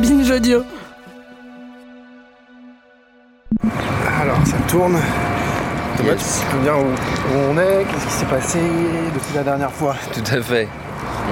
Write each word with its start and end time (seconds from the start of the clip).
Binge 0.00 0.30
audio. 0.30 0.62
Alors, 4.20 4.36
ça 4.46 4.56
tourne. 4.68 4.96
Thomas, 5.96 6.12
tu 6.14 6.46
peux 6.46 6.56
me 6.58 6.62
dire 6.62 6.78
où, 6.78 6.82
où 6.82 7.38
on 7.50 7.58
est 7.58 7.84
Qu'est-ce 7.84 8.06
qui 8.06 8.12
s'est 8.12 8.26
passé 8.26 8.58
depuis 9.12 9.34
la 9.34 9.42
dernière 9.42 9.72
fois 9.72 9.96
Tout 10.12 10.22
à 10.32 10.40
fait. 10.40 10.68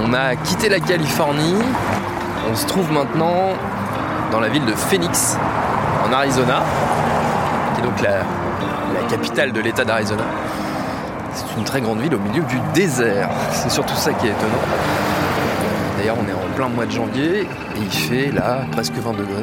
On 0.04 0.12
a 0.12 0.34
quitté 0.36 0.68
la 0.68 0.80
Californie. 0.80 1.54
On 2.50 2.54
se 2.56 2.66
trouve 2.66 2.90
maintenant 2.90 3.50
dans 4.32 4.40
la 4.40 4.48
ville 4.48 4.64
de 4.64 4.74
Phoenix, 4.74 5.36
en 6.08 6.12
Arizona, 6.12 6.62
qui 7.74 7.80
est 7.80 7.84
donc 7.84 8.00
la, 8.02 8.18
la 9.00 9.08
capitale 9.08 9.52
de 9.52 9.60
l'État 9.60 9.84
d'Arizona. 9.84 10.24
C'est 11.34 11.56
une 11.56 11.64
très 11.64 11.80
grande 11.80 12.00
ville 12.00 12.14
au 12.14 12.18
milieu 12.18 12.42
du 12.42 12.58
désert. 12.74 13.28
C'est 13.52 13.70
surtout 13.70 13.94
ça 13.94 14.12
qui 14.12 14.26
est 14.26 14.30
étonnant. 14.30 15.05
On 16.08 16.28
est 16.28 16.32
en 16.32 16.54
plein 16.54 16.68
mois 16.68 16.86
de 16.86 16.92
janvier 16.92 17.40
et 17.40 17.46
il 17.80 17.90
fait 17.90 18.30
là 18.30 18.64
presque 18.70 18.92
20 18.92 19.12
degrés 19.12 19.42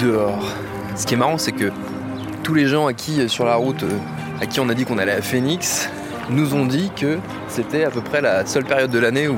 dehors. 0.00 0.54
Ce 0.96 1.04
qui 1.04 1.14
est 1.14 1.16
marrant, 1.18 1.36
c'est 1.36 1.52
que 1.52 1.70
tous 2.42 2.54
les 2.54 2.66
gens 2.66 2.86
à 2.86 2.94
qui, 2.94 3.28
sur 3.28 3.44
la 3.44 3.56
route, 3.56 3.82
euh, 3.82 3.98
à 4.40 4.46
qui 4.46 4.58
on 4.60 4.70
a 4.70 4.74
dit 4.74 4.86
qu'on 4.86 4.96
allait 4.96 5.12
à 5.12 5.20
Phoenix, 5.20 5.90
nous 6.30 6.54
ont 6.54 6.64
dit 6.64 6.90
que 6.96 7.18
c'était 7.48 7.84
à 7.84 7.90
peu 7.90 8.00
près 8.00 8.22
la 8.22 8.46
seule 8.46 8.64
période 8.64 8.90
de 8.90 8.98
l'année 8.98 9.28
où 9.28 9.36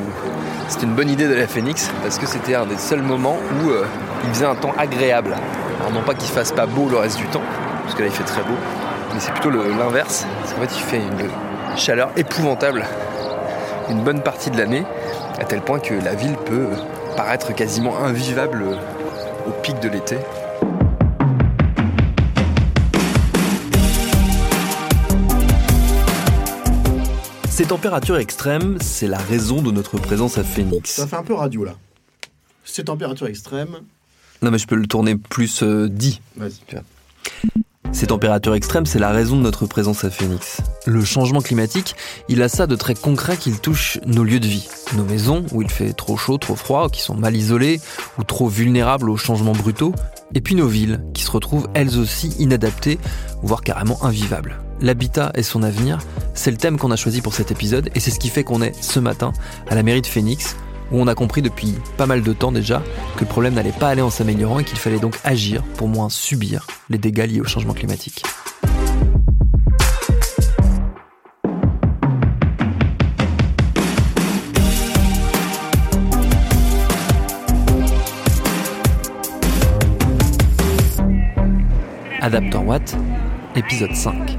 c'était 0.68 0.86
une 0.86 0.95
bonne 0.95 1.10
idée 1.10 1.26
d'aller 1.26 1.42
à 1.42 1.48
Phoenix 1.48 1.90
parce 2.02 2.20
que 2.20 2.26
c'était 2.26 2.54
un 2.54 2.66
des 2.66 2.78
seuls 2.78 3.02
moments 3.02 3.38
où 3.64 3.70
euh, 3.70 3.84
il 4.24 4.30
faisait 4.30 4.46
un 4.46 4.54
temps 4.54 4.74
agréable. 4.78 5.34
Alors 5.80 5.92
non 5.92 6.02
pas 6.02 6.14
qu'il 6.14 6.30
fasse 6.30 6.52
pas 6.52 6.66
beau 6.66 6.88
le 6.88 6.98
reste 6.98 7.18
du 7.18 7.26
temps, 7.26 7.42
parce 7.82 7.96
que 7.96 8.02
là 8.02 8.09
il 8.09 8.14
fait 8.14 8.24
très 8.24 8.42
beau, 8.42 8.56
mais 9.12 9.18
c'est 9.18 9.32
plutôt 9.32 9.50
l'inverse. 9.50 10.24
Parce 10.40 10.52
qu'en 10.52 10.60
fait 10.60 10.76
il 10.76 10.82
fait 10.82 10.98
une 10.98 11.76
chaleur 11.76 12.10
épouvantable 12.16 12.84
une 13.90 14.02
bonne 14.02 14.22
partie 14.22 14.50
de 14.50 14.56
l'année, 14.56 14.84
à 15.40 15.44
tel 15.46 15.62
point 15.62 15.80
que 15.80 15.94
la 15.94 16.14
ville 16.14 16.36
peut 16.44 16.68
paraître 17.16 17.54
quasiment 17.54 17.98
invivable 17.98 18.62
au 19.46 19.51
pic 19.62 19.80
de 19.80 19.88
l'été. 19.88 20.16
Ces 27.48 27.65
températures 27.66 28.18
extrêmes, 28.18 28.78
c'est 28.80 29.06
la 29.06 29.18
raison 29.18 29.62
de 29.62 29.70
notre 29.70 29.98
présence 29.98 30.38
à 30.38 30.45
Phoenix. 30.45 30.90
Ça 30.90 31.06
fait 31.06 31.16
un 31.16 31.24
peu 31.24 31.34
radio 31.34 31.65
là. 31.65 31.74
Ces 32.65 32.84
températures 32.84 33.26
extrêmes. 33.26 33.76
Non 34.43 34.50
mais 34.50 34.59
je 34.59 34.66
peux 34.66 34.76
le 34.76 34.87
tourner 34.87 35.16
plus 35.16 35.62
euh, 35.62 35.88
dit. 35.88 36.20
Vas-y. 36.37 36.60
Ces 37.93 38.07
températures 38.07 38.55
extrêmes, 38.55 38.87
c'est 38.87 39.01
la 39.01 39.10
raison 39.10 39.37
de 39.37 39.43
notre 39.43 39.66
présence 39.66 40.05
à 40.05 40.10
Phoenix. 40.10 40.59
Le 40.87 41.05
changement 41.05 41.41
climatique, 41.41 41.96
il 42.29 42.41
a 42.41 42.49
ça 42.49 42.66
de 42.66 42.77
très 42.77 42.95
concret 42.95 43.37
qu'il 43.37 43.59
touche 43.59 43.99
nos 44.07 44.23
lieux 44.23 44.38
de 44.38 44.46
vie. 44.46 44.69
Nos 44.96 45.05
maisons, 45.05 45.45
où 45.52 45.60
il 45.60 45.69
fait 45.69 45.93
trop 45.93 46.16
chaud, 46.16 46.38
trop 46.38 46.55
froid, 46.55 46.88
qui 46.88 47.02
sont 47.02 47.16
mal 47.16 47.37
isolées, 47.37 47.80
ou 48.18 48.24
trop 48.24 48.49
vulnérables 48.49 49.11
aux 49.11 49.16
changements 49.16 49.52
brutaux. 49.52 49.93
Et 50.35 50.41
puis 50.41 50.55
nos 50.55 50.68
villes, 50.68 51.02
qui 51.15 51.24
se 51.24 51.30
retrouvent 51.30 51.68
elles 51.74 51.99
aussi 51.99 52.29
inadaptées, 52.38 52.99
voire 53.43 53.63
carrément 53.63 54.02
invivables. 54.05 54.59
L'habitat 54.80 55.33
et 55.35 55.43
son 55.43 55.63
avenir, 55.65 55.99
c'est 56.33 56.52
le 56.52 56.57
thème 56.57 56.79
qu'on 56.79 56.93
a 56.93 56.96
choisi 56.96 57.21
pour 57.21 57.35
cet 57.35 57.51
épisode, 57.51 57.91
et 57.95 58.01
c'est 58.01 58.13
ce 58.13 58.21
qui 58.21 58.29
fait 58.29 58.45
qu'on 58.45 58.63
est 58.63 58.73
ce 58.80 59.01
matin 59.01 59.33
à 59.68 59.74
la 59.74 59.83
mairie 59.83 60.02
de 60.02 60.07
Phoenix, 60.07 60.57
où 60.91 61.01
on 61.01 61.07
a 61.07 61.15
compris 61.15 61.43
depuis 61.43 61.74
pas 61.96 62.07
mal 62.07 62.23
de 62.23 62.33
temps 62.33 62.52
déjà 62.52 62.83
que 63.16 63.21
le 63.21 63.27
problème 63.27 63.55
n'allait 63.55 63.73
pas 63.73 63.88
aller 63.88 64.03
en 64.03 64.10
s'améliorant 64.10 64.59
et 64.59 64.65
qu'il 64.65 64.78
fallait 64.78 64.99
donc 64.99 65.19
agir 65.25 65.62
pour 65.77 65.88
moins 65.88 66.09
subir 66.09 66.66
les 66.88 66.99
dégâts 66.99 67.27
liés 67.27 67.41
au 67.41 67.44
changement 67.44 67.75
climatique. 67.75 68.22
Adapteur 82.22 82.66
Watt, 82.66 82.97
épisode 83.56 83.95
5. 83.95 84.37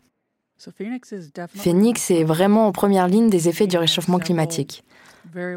Phoenix 1.55 2.09
est 2.11 2.23
vraiment 2.23 2.67
en 2.67 2.71
première 2.71 3.07
ligne 3.09 3.29
des 3.29 3.49
effets 3.49 3.67
du 3.67 3.77
réchauffement 3.77 4.19
climatique. 4.19 4.83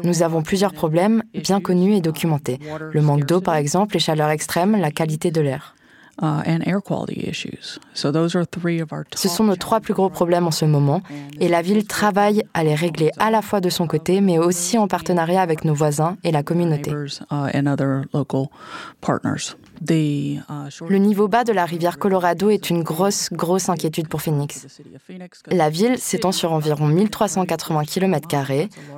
Nous 0.03 0.23
avons 0.23 0.41
plusieurs 0.41 0.73
problèmes 0.73 1.23
bien 1.33 1.61
connus 1.61 1.93
et 1.95 2.01
documentés. 2.01 2.59
Le 2.91 3.01
manque 3.01 3.25
d'eau, 3.25 3.39
par 3.39 3.55
exemple, 3.55 3.93
les 3.93 3.99
chaleurs 3.99 4.31
extrêmes, 4.31 4.75
la 4.77 4.91
qualité 4.91 5.31
de 5.31 5.39
l'air. 5.41 5.75
And 6.21 6.61
air 6.65 6.81
quality 6.81 7.27
issues. 7.27 7.79
So 7.93 8.11
those 8.11 8.35
are 8.35 8.45
three 8.45 8.81
of 8.81 8.91
our 8.91 9.05
Ce 9.15 9.27
sont 9.29 9.43
nos 9.43 9.55
trois 9.55 9.79
plus 9.79 9.93
gros 9.93 10.09
problèmes 10.09 10.47
en 10.47 10.51
ce 10.51 10.65
moment, 10.65 11.01
et 11.39 11.47
la 11.47 11.61
ville 11.61 11.85
travaille 11.85 12.43
à 12.53 12.63
les 12.63 12.75
régler 12.75 13.11
à 13.19 13.31
la 13.31 13.41
fois 13.41 13.61
de 13.61 13.69
son 13.69 13.87
côté, 13.87 14.21
mais 14.21 14.37
aussi 14.37 14.77
en 14.77 14.87
partenariat 14.87 15.41
avec 15.41 15.65
nos 15.65 15.73
voisins 15.73 16.17
et 16.23 16.31
la 16.31 16.43
communauté. 16.43 16.91
Uh, 19.89 20.39
uh, 20.49 20.69
short 20.69 20.89
Le 20.89 20.97
niveau 20.97 21.27
bas 21.27 21.43
de 21.43 21.53
la 21.53 21.65
rivière 21.65 21.97
Colorado 21.99 22.49
est 22.49 22.69
une 22.69 22.83
grosse, 22.83 23.29
grosse 23.31 23.69
inquiétude 23.69 24.07
pour 24.07 24.21
Phoenix. 24.21 24.67
La 25.47 25.69
ville 25.69 25.97
s'étend 25.97 26.31
sur 26.31 26.53
environ 26.53 26.87
1380 26.87 27.83
km, 27.85 28.27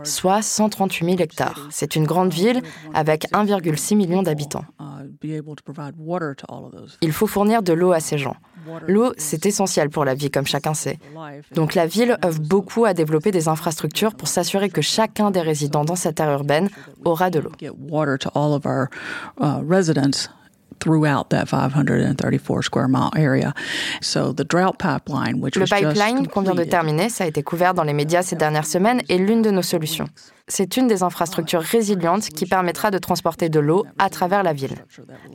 soit 0.03 0.41
138 0.41 1.05
000 1.05 1.17
hectares. 1.19 1.67
C'est 1.69 1.95
une 1.95 2.05
grande 2.05 2.33
ville 2.33 2.61
avec 2.93 3.31
1,6 3.31 3.95
million 3.95 4.23
d'habitants. 4.23 4.65
Il 7.01 7.11
faut 7.11 7.27
fournir 7.27 7.63
de 7.63 7.73
l'eau 7.73 7.91
à 7.91 7.99
ces 7.99 8.17
gens. 8.17 8.35
L'eau, 8.87 9.13
c'est 9.17 9.45
essentiel 9.45 9.89
pour 9.89 10.05
la 10.05 10.13
vie, 10.13 10.29
comme 10.29 10.45
chacun 10.45 10.73
sait. 10.73 10.99
Donc 11.53 11.75
la 11.75 11.87
ville 11.87 12.17
œuvre 12.23 12.39
beaucoup 12.39 12.85
à 12.85 12.93
développer 12.93 13.31
des 13.31 13.47
infrastructures 13.47 14.15
pour 14.15 14.27
s'assurer 14.27 14.69
que 14.69 14.81
chacun 14.81 15.31
des 15.31 15.41
résidents 15.41 15.85
dans 15.85 15.95
cette 15.95 16.19
aire 16.19 16.31
urbaine 16.31 16.69
aura 17.03 17.29
de 17.29 17.39
l'eau. 17.39 17.51
Throughout 20.79 21.29
that 21.29 21.45
534 21.47 22.63
square 22.63 22.87
mile 22.87 23.11
area. 23.15 23.53
So 24.01 24.33
the 24.33 24.45
drought 24.45 24.77
pipeline, 24.77 25.41
which 25.41 25.55
Le 25.55 25.65
pipeline 25.65 26.27
qu'on 26.27 26.41
vient 26.41 26.55
de 26.55 26.63
terminer, 26.63 27.09
ça 27.09 27.23
a 27.23 27.27
été 27.27 27.43
couvert 27.43 27.73
dans 27.73 27.83
les 27.83 27.93
médias 27.93 28.21
ces 28.21 28.35
dernières 28.35 28.65
semaines, 28.65 29.01
est 29.09 29.17
l'une 29.17 29.41
de 29.41 29.51
nos 29.51 29.61
solutions. 29.61 30.07
C'est 30.47 30.77
une 30.77 30.87
des 30.87 31.03
infrastructures 31.03 31.61
résilientes 31.61 32.29
qui 32.29 32.47
permettra 32.47 32.89
de 32.89 32.97
transporter 32.97 33.49
de 33.49 33.59
l'eau 33.59 33.85
à 33.99 34.09
travers 34.09 34.41
la 34.41 34.53
ville. 34.53 34.75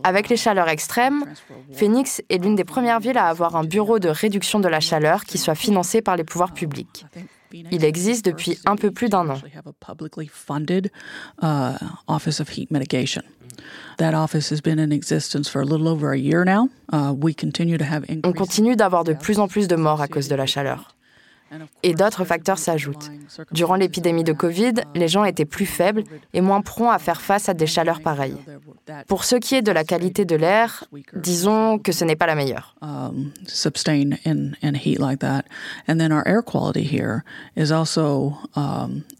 Avec 0.02 0.28
les 0.28 0.36
chaleurs 0.36 0.68
extrêmes, 0.68 1.24
Phoenix 1.72 2.20
est 2.30 2.38
l'une 2.38 2.56
des 2.56 2.64
premières 2.64 2.98
villes 2.98 3.18
à 3.18 3.28
avoir 3.28 3.54
un 3.54 3.64
bureau 3.64 4.00
de 4.00 4.08
réduction 4.08 4.58
de 4.58 4.68
la 4.68 4.80
chaleur 4.80 5.24
qui 5.24 5.38
soit 5.38 5.54
financé 5.54 6.02
par 6.02 6.16
les 6.16 6.24
pouvoirs 6.24 6.52
publics. 6.52 7.06
Il 7.52 7.84
existe 7.84 8.24
depuis 8.24 8.58
un 8.66 8.74
peu 8.74 8.90
plus 8.90 9.08
d'un 9.08 9.28
an. 9.30 9.38
Actually 13.64 14.04
have 14.04 14.14
a 14.14 14.14
publicly 14.14 14.14
funded 14.14 14.14
uh, 14.14 14.14
Office 14.14 14.14
of 14.14 14.14
Heat 14.14 14.14
Mitigation. 14.14 14.14
That 14.14 14.14
office 14.14 14.50
has 14.50 14.60
been 14.60 14.78
in 14.78 14.92
existence 14.92 15.48
for 15.48 15.60
a 15.60 15.64
little 15.64 15.88
over 15.88 16.12
a 16.12 16.18
year 16.18 16.44
now. 16.44 16.68
Uh, 16.92 17.14
we 17.16 17.34
continue 17.34 17.78
to 17.78 17.84
have 17.84 18.04
On 18.24 18.32
continue 18.32 18.76
d'avoir 18.76 19.04
de 19.04 19.14
plus 19.14 19.38
en 19.38 19.48
plus 19.48 19.68
de 19.68 19.76
morts 19.76 20.00
à 20.00 20.08
cause 20.08 20.28
de 20.28 20.36
la 20.36 20.46
chaleur. 20.46 20.94
Et 21.82 21.94
d'autres 21.94 22.24
facteurs 22.24 22.58
s'ajoutent. 22.58 23.10
Durant 23.52 23.76
l'épidémie 23.76 24.24
de 24.24 24.32
Covid, 24.32 24.74
les 24.94 25.08
gens 25.08 25.24
étaient 25.24 25.44
plus 25.44 25.66
faibles 25.66 26.04
et 26.32 26.40
moins 26.40 26.62
prompts 26.62 26.92
à 26.92 26.98
faire 26.98 27.20
face 27.20 27.48
à 27.48 27.54
des 27.54 27.66
chaleurs 27.66 28.00
pareilles. 28.00 28.36
Pour 29.06 29.24
ce 29.24 29.36
qui 29.36 29.54
est 29.54 29.62
de 29.62 29.72
la 29.72 29.84
qualité 29.84 30.24
de 30.24 30.36
l'air, 30.36 30.84
disons 31.14 31.78
que 31.78 31.92
ce 31.92 32.04
n'est 32.04 32.16
pas 32.16 32.26
la 32.26 32.34
meilleure. 32.34 32.74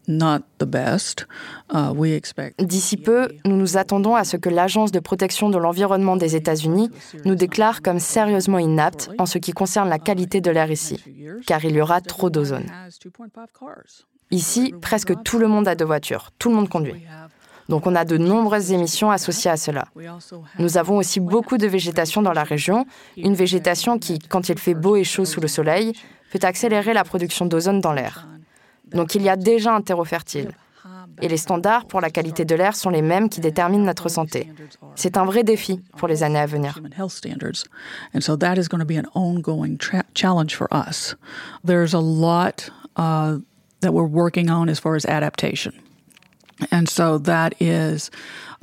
Uh, 0.07 0.39
D'ici 2.59 2.97
peu, 2.97 3.29
nous 3.45 3.57
nous 3.57 3.77
attendons 3.77 4.15
à 4.15 4.25
ce 4.25 4.37
que 4.37 4.51
l'Agence 4.51 4.93
de 4.93 5.01
protection 5.01 5.49
de 5.49 5.59
l'environnement 5.59 6.17
des 6.17 6.37
États-Unis 6.37 6.91
nous 7.25 7.35
déclare 7.35 7.81
comme 7.81 7.99
sérieusement 7.99 8.59
inapte 8.59 9.11
en 9.19 9.27
ce 9.27 9.39
qui 9.39 9.53
concerne 9.53 9.89
la 9.89 9.99
qualité 9.99 10.41
de 10.41 10.51
l'air 10.51 10.71
ici, 10.71 11.03
car 11.47 11.65
il 11.65 11.75
y 11.77 11.81
aura 11.81 12.01
trop 12.01 12.31
d'ozone. 12.31 12.67
has 12.71 12.99
2.5 12.99 13.29
cars. 13.59 14.07
Ici, 14.31 14.75
presque 14.81 15.23
tout 15.23 15.39
le 15.39 15.49
monde 15.49 15.69
a 15.69 15.75
deux 15.75 15.85
voitures, 15.85 16.31
tout 16.39 16.49
le 16.49 16.57
monde 16.57 16.69
conduit. 16.69 17.05
Donc 17.69 17.87
on 17.87 17.95
a 17.95 18.05
de 18.05 18.19
nombreuses 18.19 18.73
émissions 18.73 19.11
associées 19.11 19.51
à 19.51 19.57
cela. 19.57 19.87
Nous 20.59 20.77
avons 20.77 20.97
aussi 20.99 21.21
beaucoup 21.21 21.57
de 21.57 21.67
végétation 21.67 22.21
dans 22.21 22.33
la 22.33 22.45
région, 22.45 22.87
une 23.17 23.35
végétation 23.35 23.99
qui, 23.99 24.19
quand 24.19 24.49
il 24.49 24.59
fait 24.59 24.75
beau 24.75 24.97
et 24.97 25.05
chaud 25.05 25.25
sous 25.25 25.41
le 25.41 25.49
soleil, 25.49 25.93
peut 26.31 26.41
accélérer 26.43 26.93
la 26.93 27.05
production 27.05 27.47
d'ozone 27.47 27.81
dans 27.81 27.93
l'air. 27.93 28.27
Donc 28.95 29.15
il 29.15 29.23
y 29.23 29.29
a 29.29 29.37
déjà 29.37 29.75
un 29.75 29.81
terreau 29.81 30.05
fertile. 30.05 30.53
Et 31.21 31.29
les 31.29 31.37
standards 31.37 31.87
pour 31.87 32.01
la 32.01 32.11
qualité 32.11 32.45
de 32.45 32.55
l'air 32.55 32.75
sont 32.75 32.91
les 32.91 33.03
mêmes 33.03 33.29
qui 33.29 33.41
déterminent 33.41 33.85
notre 33.85 34.09
santé. 34.09 34.51
C'est 34.97 35.17
un 35.17 35.25
vrai 35.25 35.45
défi 35.45 35.81
pour 35.97 36.09
les 36.09 36.23
années 36.23 36.39
à 36.39 36.47
venir. 36.47 36.81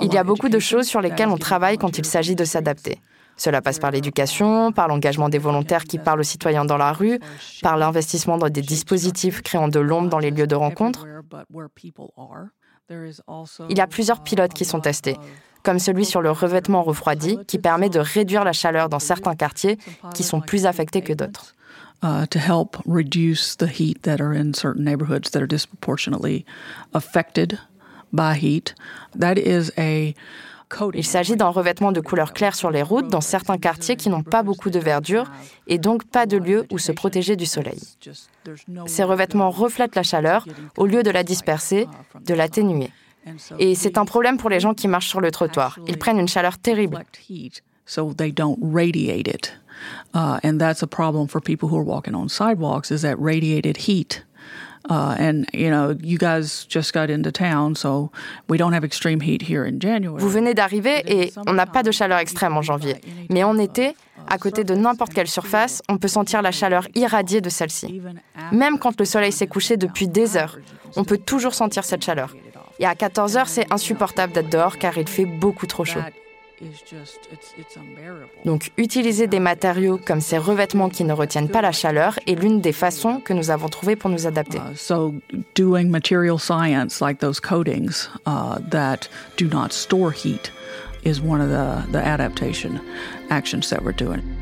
Il 0.01 0.13
y 0.13 0.17
a 0.17 0.23
beaucoup 0.23 0.49
de 0.49 0.59
choses 0.59 0.87
sur 0.87 1.01
lesquelles 1.01 1.29
on 1.29 1.37
travaille 1.37 1.77
quand 1.77 1.97
il 1.97 2.05
s'agit 2.05 2.35
de 2.35 2.45
s'adapter. 2.45 2.99
Cela 3.41 3.59
passe 3.59 3.79
par 3.79 3.89
l'éducation, 3.89 4.71
par 4.71 4.87
l'engagement 4.87 5.27
des 5.27 5.39
volontaires 5.39 5.85
qui 5.85 5.97
parlent 5.97 6.19
aux 6.19 6.31
citoyens 6.35 6.63
dans 6.63 6.77
la 6.77 6.93
rue, 6.93 7.19
par 7.63 7.75
l'investissement 7.75 8.37
dans 8.37 8.49
des 8.49 8.61
dispositifs 8.61 9.41
créant 9.41 9.67
de 9.67 9.79
l'ombre 9.79 10.09
dans 10.09 10.19
les 10.19 10.29
lieux 10.29 10.45
de 10.45 10.53
rencontre. 10.53 11.07
Il 13.69 13.77
y 13.77 13.81
a 13.81 13.87
plusieurs 13.87 14.21
pilotes 14.21 14.53
qui 14.53 14.63
sont 14.63 14.79
testés, 14.79 15.17
comme 15.63 15.79
celui 15.79 16.05
sur 16.05 16.21
le 16.21 16.29
revêtement 16.29 16.83
refroidi, 16.83 17.39
qui 17.47 17.57
permet 17.57 17.89
de 17.89 17.99
réduire 17.99 18.43
la 18.43 18.53
chaleur 18.53 18.89
dans 18.89 18.99
certains 18.99 19.33
quartiers 19.33 19.79
qui 20.13 20.21
sont 20.21 20.41
plus 20.41 20.67
affectés 20.67 21.01
que 21.01 21.13
d'autres. 21.13 21.55
uh, 22.03 22.25
to 22.27 22.39
help 22.39 22.77
reduce 22.85 23.55
the 23.55 23.67
heat 23.67 24.03
that 24.03 24.19
are 24.19 24.33
in 24.33 24.53
certain 24.53 24.83
neighborhoods 24.83 25.29
that 25.31 25.41
are 25.41 25.47
disproportionately 25.47 26.45
affected 26.93 27.59
by 28.11 28.33
heat. 28.35 28.73
That 29.15 29.37
is 29.37 29.71
a. 29.77 30.15
Il 30.93 31.05
s'agit 31.05 31.35
d'un 31.35 31.49
revêtement 31.49 31.91
de 31.91 32.01
couleur 32.01 32.33
claire 32.33 32.55
sur 32.55 32.71
les 32.71 32.81
routes 32.81 33.07
dans 33.07 33.21
certains 33.21 33.57
quartiers 33.57 33.95
qui 33.95 34.09
n'ont 34.09 34.23
pas 34.23 34.43
beaucoup 34.43 34.69
de 34.69 34.79
verdure 34.79 35.29
et 35.67 35.77
donc 35.77 36.05
pas 36.05 36.25
de 36.25 36.37
lieu 36.37 36.65
où 36.71 36.77
se 36.77 36.91
protéger 36.91 37.35
du 37.35 37.45
soleil. 37.45 37.79
Ces 38.85 39.03
revêtements 39.03 39.49
reflètent 39.49 39.95
la 39.95 40.03
chaleur 40.03 40.45
au 40.77 40.85
lieu 40.85 41.03
de 41.03 41.11
la 41.11 41.23
disperser, 41.23 41.87
de 42.25 42.33
l'atténuer. 42.33 42.89
Et 43.59 43.75
c'est 43.75 43.97
un 43.97 44.05
problème 44.05 44.37
pour 44.37 44.49
les 44.49 44.59
gens 44.59 44.73
qui 44.73 44.87
marchent 44.87 45.09
sur 45.09 45.21
le 45.21 45.29
trottoir. 45.31 45.77
Ils 45.87 45.97
prennent 45.97 46.19
une 46.19 46.27
chaleur 46.27 46.57
terrible. 46.57 47.03
so 47.85 48.13
they 48.13 48.31
don't 48.31 48.57
radiate 48.61 49.27
it. 49.27 49.51
Uh, 50.13 50.39
and 50.43 50.59
that's 50.59 50.81
a 50.81 50.87
problem 50.87 51.27
for 51.27 51.41
people 51.41 51.67
who 51.67 51.77
are 51.77 51.83
walking 51.83 52.15
on 52.15 52.29
sidewalks 52.29 52.91
is 52.91 53.01
that 53.01 53.19
radiated 53.19 53.77
heat. 53.77 54.23
Uh, 54.89 55.15
and 55.19 55.45
you 55.53 55.69
know, 55.69 55.95
you 56.01 56.17
guys 56.17 56.65
just 56.67 56.93
got 56.93 57.09
into 57.09 57.31
town, 57.31 57.75
so 57.75 58.11
we 58.49 58.57
don't 58.57 58.73
have 58.73 58.83
extreme 58.83 59.21
heat 59.21 59.41
here 59.41 59.63
in 59.63 59.79
January. 59.79 60.19
Vous 60.19 60.29
venez 60.29 60.53
d'arriver 60.53 61.03
et 61.05 61.31
on 61.47 61.53
n'a 61.53 61.65
pas 61.65 61.83
de 61.83 61.91
chaleur 61.91 62.19
extrême 62.19 62.57
en 62.57 62.61
janvier. 62.61 62.95
Mais 63.29 63.43
en 63.43 63.57
été, 63.57 63.95
à 64.27 64.37
côté 64.37 64.63
de 64.63 64.73
n'importe 64.73 65.13
quelle 65.13 65.27
surface, 65.27 65.81
on 65.89 65.97
peut 65.97 66.07
sentir 66.07 66.41
la 66.41 66.51
chaleur 66.51 66.87
irradiée 66.95 67.41
de 67.41 67.49
celle-ci. 67.49 68.01
Même 68.51 68.79
quand 68.79 68.99
le 68.99 69.05
soleil 69.05 69.31
s'est 69.31 69.47
couché 69.47 69.77
depuis 69.77 70.07
des 70.07 70.35
heures, 70.35 70.57
on 70.95 71.03
peut 71.03 71.17
toujours 71.17 71.53
sentir 71.53 71.83
cette 71.83 72.03
chaleur. 72.03 72.35
Et 72.79 72.85
à 72.85 72.95
14 72.95 73.37
heures, 73.37 73.47
c'est 73.47 73.71
insupportable 73.71 74.33
d'être 74.33 74.49
dehors 74.49 74.77
car 74.77 74.97
il 74.97 75.07
fait 75.07 75.25
beaucoup 75.25 75.67
trop 75.67 75.85
chaud. 75.85 75.99
Donc 78.45 78.71
utiliser 78.77 79.27
des 79.27 79.39
matériaux 79.39 79.99
comme 80.05 80.21
ces 80.21 80.37
revêtements 80.37 80.89
qui 80.89 81.03
ne 81.03 81.13
retiennent 81.13 81.49
pas 81.49 81.61
la 81.61 81.71
chaleur 81.71 82.19
est 82.27 82.35
l'une 82.35 82.61
des 82.61 82.71
façons 82.73 83.19
que 83.19 83.33
nous 83.33 83.49
avons 83.49 83.69
trouvées 83.69 83.95
pour 83.95 84.09
nous 84.09 84.27
adapter. 84.27 84.59
So 84.75 85.13
doing 85.55 85.89
material 85.89 86.39
science 86.39 87.01
like 87.01 87.19
those 87.19 87.39
coatings 87.39 88.09
that 88.25 89.07
do 89.37 89.47
not 89.47 89.71
store 89.71 90.11
heat 90.11 90.51
is 91.03 91.19
one 91.21 91.41
of 91.41 91.49
the, 91.49 91.91
the 91.91 92.03
adaptation 92.03 92.79
actions 93.29 93.69
that 93.69 93.83
we're 93.83 93.95
doing. 93.95 94.40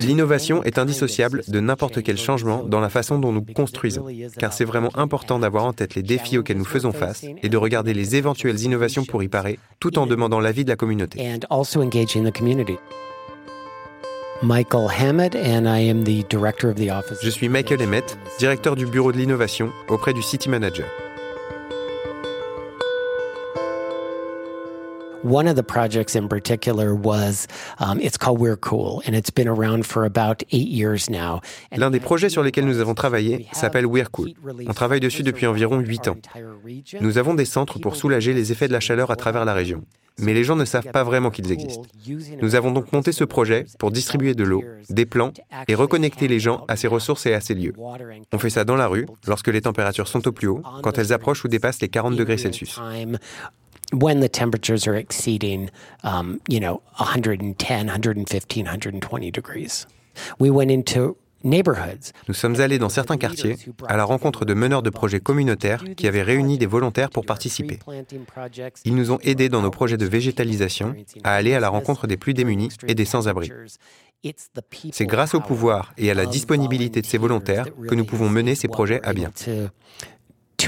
L'innovation 0.00 0.62
est 0.64 0.78
indissociable 0.78 1.42
de 1.46 1.60
n'importe 1.60 2.02
quel 2.02 2.18
changement 2.18 2.64
dans 2.64 2.80
la 2.80 2.88
façon 2.88 3.18
dont 3.18 3.32
nous 3.32 3.44
construisons, 3.54 4.04
car 4.38 4.52
c'est 4.52 4.64
vraiment 4.64 4.90
important 4.96 5.38
d'avoir 5.38 5.64
en 5.64 5.72
tête 5.72 5.94
les 5.94 6.02
défis 6.02 6.36
auxquels 6.38 6.58
nous 6.58 6.64
faisons 6.64 6.92
face 6.92 7.24
et 7.42 7.48
de 7.48 7.56
regarder 7.56 7.94
les 7.94 8.16
éventuelles 8.16 8.60
innovations 8.62 9.04
pour 9.04 9.22
y 9.22 9.28
parer, 9.28 9.58
tout 9.78 9.98
en 9.98 10.06
demandant 10.06 10.40
l'avis 10.40 10.64
de 10.64 10.70
la 10.70 10.76
communauté. 10.76 11.20
and 11.20 11.46
also 11.50 11.80
engaging 11.82 12.24
the 12.24 12.32
community. 12.32 12.78
Michael 14.42 14.88
Hammett, 14.88 15.34
and 15.34 15.66
I 15.66 15.88
am 15.88 16.04
the 16.04 16.24
director 16.28 16.70
of 16.70 16.76
the 16.76 16.90
office. 16.90 17.18
Je 17.22 17.30
suis 17.30 17.48
Michael 17.48 17.82
Emmett, 17.82 18.16
directeur 18.38 18.76
du 18.76 18.86
bureau 18.86 19.10
de 19.12 19.18
l'innovation 19.18 19.70
auprès 19.88 20.12
du 20.12 20.22
City 20.22 20.48
Manager. 20.48 20.86
One 25.24 25.48
of 25.48 25.56
the 25.56 25.64
projects 25.64 26.14
in 26.14 26.28
particular 26.28 26.94
was 26.94 27.48
um, 27.80 27.98
it's 28.00 28.16
called 28.16 28.38
We're 28.38 28.56
Cool, 28.56 29.02
and 29.04 29.16
it's 29.16 29.30
been 29.30 29.48
around 29.48 29.84
for 29.84 30.04
about 30.04 30.44
eight 30.52 30.68
years 30.68 31.10
now. 31.10 31.40
And 31.72 31.78
L'un 31.80 31.90
des 31.90 31.98
projets 31.98 32.28
sur 32.28 32.44
lesquels 32.44 32.64
nous 32.66 32.78
avons 32.78 32.94
travaillé 32.94 33.48
s'appelle 33.52 33.86
We're 33.86 34.10
Cool. 34.12 34.34
On 34.68 34.72
travaille 34.74 35.00
dessus 35.00 35.24
depuis 35.24 35.46
environ 35.46 35.80
8 35.80 36.08
ans. 36.08 36.16
Nous 37.00 37.18
avons 37.18 37.34
des 37.34 37.46
centres 37.46 37.80
pour 37.80 37.96
soulager 37.96 38.32
les 38.32 38.52
effets 38.52 38.68
de 38.68 38.72
la 38.72 38.80
chaleur 38.80 39.10
à 39.10 39.16
travers 39.16 39.44
la 39.44 39.54
région. 39.54 39.82
Mais 40.20 40.34
les 40.34 40.44
gens 40.44 40.56
ne 40.56 40.64
savent 40.64 40.90
pas 40.90 41.04
vraiment 41.04 41.30
qu'ils 41.30 41.52
existent. 41.52 41.82
Nous 42.42 42.54
avons 42.54 42.72
donc 42.72 42.92
monté 42.92 43.12
ce 43.12 43.24
projet 43.24 43.66
pour 43.78 43.90
distribuer 43.90 44.34
de 44.34 44.44
l'eau, 44.44 44.64
des 44.90 45.06
plans 45.06 45.32
et 45.68 45.74
reconnecter 45.74 46.28
les 46.28 46.40
gens 46.40 46.64
à 46.68 46.76
ces 46.76 46.88
ressources 46.88 47.26
et 47.26 47.34
à 47.34 47.40
ces 47.40 47.54
lieux. 47.54 47.72
On 48.32 48.38
fait 48.38 48.50
ça 48.50 48.64
dans 48.64 48.76
la 48.76 48.88
rue, 48.88 49.06
lorsque 49.26 49.48
les 49.48 49.60
températures 49.60 50.08
sont 50.08 50.26
au 50.26 50.32
plus 50.32 50.48
haut, 50.48 50.62
quand 50.82 50.98
elles 50.98 51.12
approchent 51.12 51.44
ou 51.44 51.48
dépassent 51.48 51.80
les 51.80 51.88
40 51.88 52.16
degrés 52.16 52.38
Celsius. 52.38 52.80
When 53.92 54.20
the 54.20 54.28
temperatures 54.28 54.86
are 54.86 54.96
exceeding, 54.96 55.70
um, 56.04 56.40
you 56.46 56.60
know, 56.60 56.82
110, 56.98 57.86
115, 57.86 58.64
120 58.64 59.30
degrees. 59.30 59.86
We 60.38 60.50
went 60.50 60.70
into 60.70 61.16
neighborhoods. 61.42 62.12
Nous 62.28 62.34
sommes 62.34 62.60
allés 62.60 62.78
dans 62.78 62.88
certains 62.90 63.16
quartiers 63.16 63.56
à 63.86 63.96
la 63.96 64.04
rencontre 64.04 64.44
de 64.44 64.54
meneurs 64.54 64.82
de 64.82 64.90
projets 64.90 65.20
communautaires 65.20 65.84
qui 65.96 66.06
avaient 66.06 66.22
réuni 66.22 66.58
des 66.58 66.66
volontaires 66.66 67.10
pour 67.10 67.24
participer. 67.24 67.78
Ils 68.84 68.94
nous 68.94 69.10
ont 69.10 69.18
aidés 69.22 69.48
dans 69.48 69.62
nos 69.62 69.70
projets 69.70 69.96
de 69.96 70.06
végétalisation 70.06 70.94
à 71.24 71.34
aller 71.34 71.54
à 71.54 71.60
la 71.60 71.68
rencontre 71.68 72.06
des 72.06 72.16
plus 72.16 72.34
démunis 72.34 72.68
et 72.86 72.94
des 72.94 73.04
sans-abri. 73.04 73.50
C'est 74.92 75.06
grâce 75.06 75.34
au 75.34 75.40
pouvoir 75.40 75.92
et 75.96 76.10
à 76.10 76.14
la 76.14 76.26
disponibilité 76.26 77.00
de 77.00 77.06
ces 77.06 77.18
volontaires 77.18 77.66
que 77.88 77.94
nous 77.94 78.04
pouvons 78.04 78.28
mener 78.28 78.54
ces 78.54 78.68
projets 78.68 79.00
à 79.04 79.12
bien. 79.12 79.30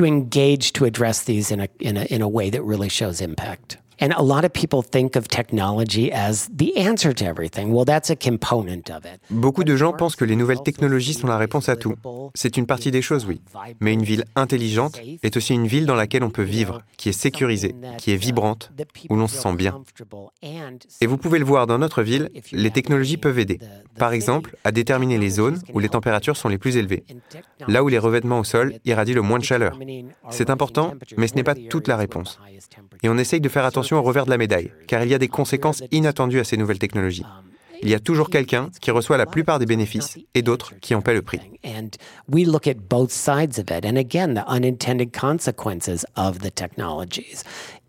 To 0.00 0.06
engage 0.06 0.72
to 0.72 0.86
address 0.86 1.24
these 1.24 1.50
in 1.50 1.60
a 1.60 1.68
in 1.78 1.98
a 1.98 2.04
in 2.04 2.22
a 2.22 2.28
way 2.28 2.48
that 2.48 2.62
really 2.62 2.88
shows 2.88 3.20
impact. 3.20 3.76
And 4.02 4.12
a 4.16 4.22
lot 4.22 4.46
of 4.46 4.52
people 4.52 4.82
think 4.82 5.14
of 5.14 5.28
technology 5.28 6.10
as 6.10 6.48
the 6.56 6.74
answer 6.78 7.12
to 7.12 7.24
everything. 7.26 7.70
Well, 7.70 7.84
that's 7.84 8.08
a 8.08 8.16
component 8.16 8.88
of 8.88 9.04
it. 9.04 9.20
Beaucoup 9.28 9.62
de 9.62 9.76
gens 9.76 9.92
pensent 9.92 10.16
que 10.16 10.24
les 10.24 10.36
nouvelles 10.36 10.62
technologies 10.62 11.12
sont 11.12 11.26
la 11.26 11.36
réponse 11.36 11.68
à 11.68 11.76
tout. 11.76 11.94
C'est 12.34 12.56
une 12.56 12.64
partie 12.64 12.90
des 12.90 13.02
choses, 13.02 13.26
oui. 13.26 13.42
Mais 13.80 13.92
une 13.92 14.02
ville 14.02 14.24
intelligente 14.36 14.98
est 15.22 15.36
aussi 15.36 15.52
une 15.52 15.66
ville 15.66 15.84
dans 15.84 15.96
laquelle 15.96 16.24
on 16.24 16.30
peut 16.30 16.42
vivre, 16.42 16.80
qui 16.96 17.10
est 17.10 17.12
sécurisée, 17.12 17.74
qui 17.98 18.12
est 18.12 18.16
vibrante, 18.16 18.72
où 19.10 19.16
l'on 19.16 19.28
se 19.28 19.36
sent 19.36 19.54
bien. 19.54 19.82
Et 21.02 21.06
vous 21.06 21.18
pouvez 21.18 21.38
le 21.38 21.44
voir 21.44 21.66
dans 21.66 21.76
notre 21.76 22.02
ville, 22.02 22.30
les 22.52 22.70
technologies 22.70 23.18
peuvent 23.18 23.38
aider. 23.38 23.58
Par 23.98 24.14
exemple, 24.14 24.56
à 24.64 24.72
déterminer 24.72 25.18
les 25.18 25.28
zones 25.28 25.60
où 25.74 25.78
les 25.78 25.90
températures 25.90 26.38
sont 26.38 26.48
les 26.48 26.56
plus 26.56 26.78
élevées, 26.78 27.04
là 27.68 27.84
où 27.84 27.88
les 27.88 27.98
revêtements 27.98 28.38
au 28.38 28.44
sol 28.44 28.76
irradient 28.86 29.16
le 29.16 29.22
moins 29.22 29.38
de 29.38 29.44
chaleur. 29.44 29.78
C'est 30.30 30.48
important, 30.48 30.94
mais 31.18 31.28
ce 31.28 31.34
n'est 31.34 31.42
pas 31.42 31.54
toute 31.54 31.86
la 31.86 31.98
réponse. 31.98 32.40
Et 33.02 33.10
on 33.10 33.18
essaye 33.18 33.40
de 33.40 33.48
faire 33.50 33.66
attention 33.66 33.89
au 33.98 34.02
revers 34.02 34.24
de 34.24 34.30
la 34.30 34.38
médaille, 34.38 34.72
car 34.86 35.02
il 35.02 35.10
y 35.10 35.14
a 35.14 35.18
des 35.18 35.28
conséquences 35.28 35.82
inattendues 35.90 36.40
à 36.40 36.44
ces 36.44 36.56
nouvelles 36.56 36.78
technologies. 36.78 37.24
Il 37.82 37.88
y 37.88 37.94
a 37.94 38.00
toujours 38.00 38.28
quelqu'un 38.28 38.68
qui 38.80 38.90
reçoit 38.90 39.16
la 39.16 39.24
plupart 39.24 39.58
des 39.58 39.64
bénéfices 39.64 40.18
et 40.34 40.42
d'autres 40.42 40.74
qui 40.80 40.94
en 40.94 41.00
paient 41.00 41.14
le 41.14 41.22
prix. 41.22 41.40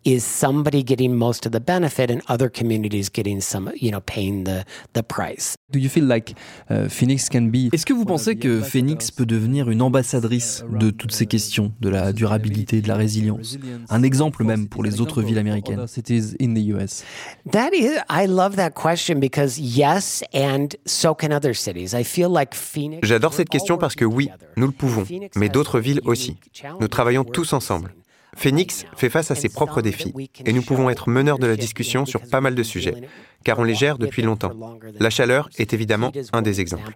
Is 0.04 0.24
somebody 0.26 0.84
getting 0.84 1.16
most 1.16 1.46
of 1.46 1.52
the 1.52 1.60
benefit 1.60 2.10
and 2.10 2.22
other 2.28 2.50
communities 2.50 3.10
getting 3.10 3.40
some, 3.40 3.72
you 3.76 3.92
know, 3.92 4.02
paying 4.02 4.46
the, 4.46 4.66
the 4.94 5.04
price. 5.04 5.56
Do 5.72 5.80
you 5.80 5.90
feel 5.90 6.06
like 6.06 6.34
uh, 6.70 6.90
Phoenix 6.90 7.30
can 7.30 7.50
be 7.52 7.70
Est-ce 7.72 7.86
que 7.86 7.94
vous 7.94 8.06
pensez 8.06 8.36
que 8.36 8.62
Phoenix 8.62 9.12
peut 9.12 9.26
devenir 9.26 9.70
une 9.70 9.82
ambassadrice 9.82 10.66
de 10.80 10.90
toutes 10.90 11.12
ces 11.12 11.28
questions, 11.28 11.72
de 11.82 11.90
la 11.90 12.14
durabilité, 12.14 12.82
de 12.82 12.88
la 12.88 12.96
résilience? 12.96 13.58
Un 13.90 14.04
exemple 14.04 14.44
même 14.44 14.68
pour 14.68 14.84
les 14.84 15.02
autres 15.02 15.22
villes 15.22 15.38
américaines 15.38 15.86
cities 15.88 16.36
in 16.42 16.54
the 16.54 16.66
US? 16.74 17.04
That 17.52 17.70
is, 17.74 18.00
I 18.10 18.26
love 18.28 18.56
that 18.56 18.72
question 18.72 19.20
because 19.20 19.60
yes, 19.60 20.24
and 20.34 20.70
so 20.86 21.14
can 21.14 21.32
other 21.32 21.54
cities. 21.54 21.94
I 21.94 22.04
feel 22.04 22.30
like 22.30 22.56
Phoenix. 22.56 23.08
J'adore 23.08 23.34
cette 23.34 23.50
question 23.50 23.78
parce 23.78 23.96
que 23.96 24.06
oui, 24.06 24.30
nous 24.58 24.66
le 24.66 24.74
pouvons, 24.74 25.06
mais 25.36 25.50
d'autres 25.50 25.80
villes 25.80 26.02
aussi. 26.06 26.38
Nous 26.80 26.88
travaillons 26.88 27.24
tous 27.24 27.54
ensemble. 27.54 27.94
Phoenix 28.36 28.86
fait 28.96 29.10
face 29.10 29.32
à 29.32 29.36
ses 29.36 29.50
propres 29.50 29.82
défis 29.82 30.14
et 30.46 30.54
nous 30.54 30.62
pouvons 30.62 30.90
être 30.90 31.10
meneurs 31.10 31.40
de 31.40 31.48
la 31.48 31.56
discussion 31.56 32.06
sur 32.06 32.22
pas 32.30 32.42
mal 32.42 32.56
de 32.56 32.64
sujets, 32.64 32.96
car 33.44 33.60
on 33.60 33.64
les 33.64 33.76
gère 33.76 33.98
depuis 33.98 34.22
longtemps. 34.22 34.54
La 35.00 35.10
chaleur 35.10 35.50
est 35.58 35.74
évidemment 35.74 36.12
un 36.34 36.42
des 36.42 36.62
exemples. 36.62 36.92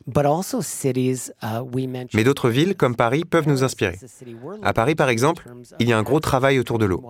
Of 0.00 0.04
that. 0.06 0.12
But 0.14 0.26
also 0.26 0.60
cities, 0.60 1.32
uh, 1.42 1.62
we 1.62 1.86
mentioned. 1.86 2.14
Mais 2.14 2.24
d'autres 2.24 2.50
villes, 2.50 2.74
comme 2.76 2.96
Paris, 2.96 3.24
peuvent 3.24 3.48
nous 3.48 3.62
inspirer. 3.62 3.98
À 4.62 4.72
Paris, 4.72 4.94
par 4.94 5.08
exemple, 5.08 5.46
il 5.78 5.88
y 5.88 5.92
a 5.92 5.98
un 5.98 6.02
gros 6.02 6.20
travail 6.20 6.58
autour 6.58 6.78
de 6.78 6.86
l'eau, 6.86 7.02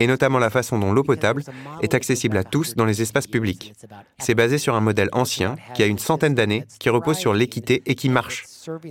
et 0.00 0.06
notamment 0.06 0.38
la 0.38 0.50
façon 0.50 0.78
dont 0.78 0.92
l'eau 0.92 1.02
potable 1.02 1.42
est 1.82 1.94
accessible 1.94 2.36
à 2.36 2.44
tous 2.44 2.74
dans 2.74 2.84
les 2.84 3.02
espaces 3.02 3.26
publics. 3.26 3.72
C'est 4.18 4.34
basé 4.34 4.58
sur 4.58 4.74
un 4.74 4.80
modèle 4.80 5.08
ancien 5.12 5.56
qui 5.74 5.82
a 5.82 5.86
une 5.86 5.98
centaine 5.98 6.34
d'années, 6.34 6.64
qui 6.78 6.90
repose 6.90 7.16
sur 7.16 7.34
l'équité 7.34 7.82
et 7.86 7.94
qui 7.94 8.08
marche. 8.08 8.44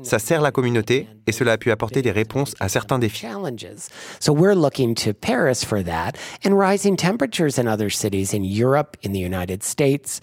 Ça 0.04 0.20
sert 0.20 0.42
la 0.42 0.52
communauté 0.52 1.08
et 1.28 1.32
cela 1.32 1.54
a 1.54 1.58
pu 1.58 1.72
apporter 1.72 2.02
des 2.02 2.12
réponses 2.12 2.56
à 2.60 2.70
certains 2.70 3.00
défis. 3.00 3.26
challenges. 3.26 3.90
So 4.20 4.34
we're 4.34 4.56
looking 4.56 4.96
to 4.96 5.14
Paris 5.14 5.64
for 5.64 5.84
that 5.84 6.18
and 6.44 6.58
rising 6.58 6.96
temperatures 6.96 7.58
in 7.58 7.68
other 7.68 7.90
cities 7.90 8.34
in 8.34 8.44
Europe, 8.44 8.98
in 9.04 9.12
the 9.12 9.20
United 9.20 9.64
States. 9.64 10.20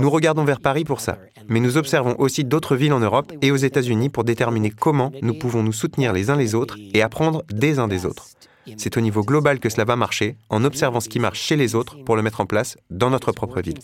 Nous 0.00 0.10
regardons 0.10 0.44
vers 0.44 0.60
Paris 0.60 0.84
pour 0.84 1.00
ça, 1.00 1.18
mais 1.48 1.60
nous 1.60 1.76
observons 1.76 2.14
aussi 2.18 2.44
d'autres 2.44 2.76
villes 2.76 2.92
en 2.92 3.00
Europe 3.00 3.32
et 3.42 3.50
aux 3.50 3.56
États-Unis 3.56 4.08
pour 4.08 4.24
déterminer 4.24 4.70
comment 4.70 5.12
nous 5.22 5.34
pouvons 5.34 5.62
nous 5.62 5.72
soutenir 5.72 6.12
les 6.12 6.30
uns 6.30 6.36
les 6.36 6.54
autres 6.54 6.76
et 6.94 7.02
apprendre 7.02 7.44
des 7.50 7.78
uns 7.78 7.88
des 7.88 8.06
autres. 8.06 8.26
C'est 8.76 8.96
au 8.96 9.00
niveau 9.00 9.22
global 9.22 9.58
que 9.58 9.68
cela 9.68 9.84
va 9.84 9.96
marcher, 9.96 10.36
en 10.48 10.64
observant 10.64 11.00
ce 11.00 11.08
qui 11.08 11.18
marche 11.18 11.40
chez 11.40 11.56
les 11.56 11.74
autres 11.74 11.96
pour 12.04 12.16
le 12.16 12.22
mettre 12.22 12.40
en 12.40 12.46
place 12.46 12.76
dans 12.90 13.10
notre 13.10 13.32
propre 13.32 13.60
ville. 13.60 13.78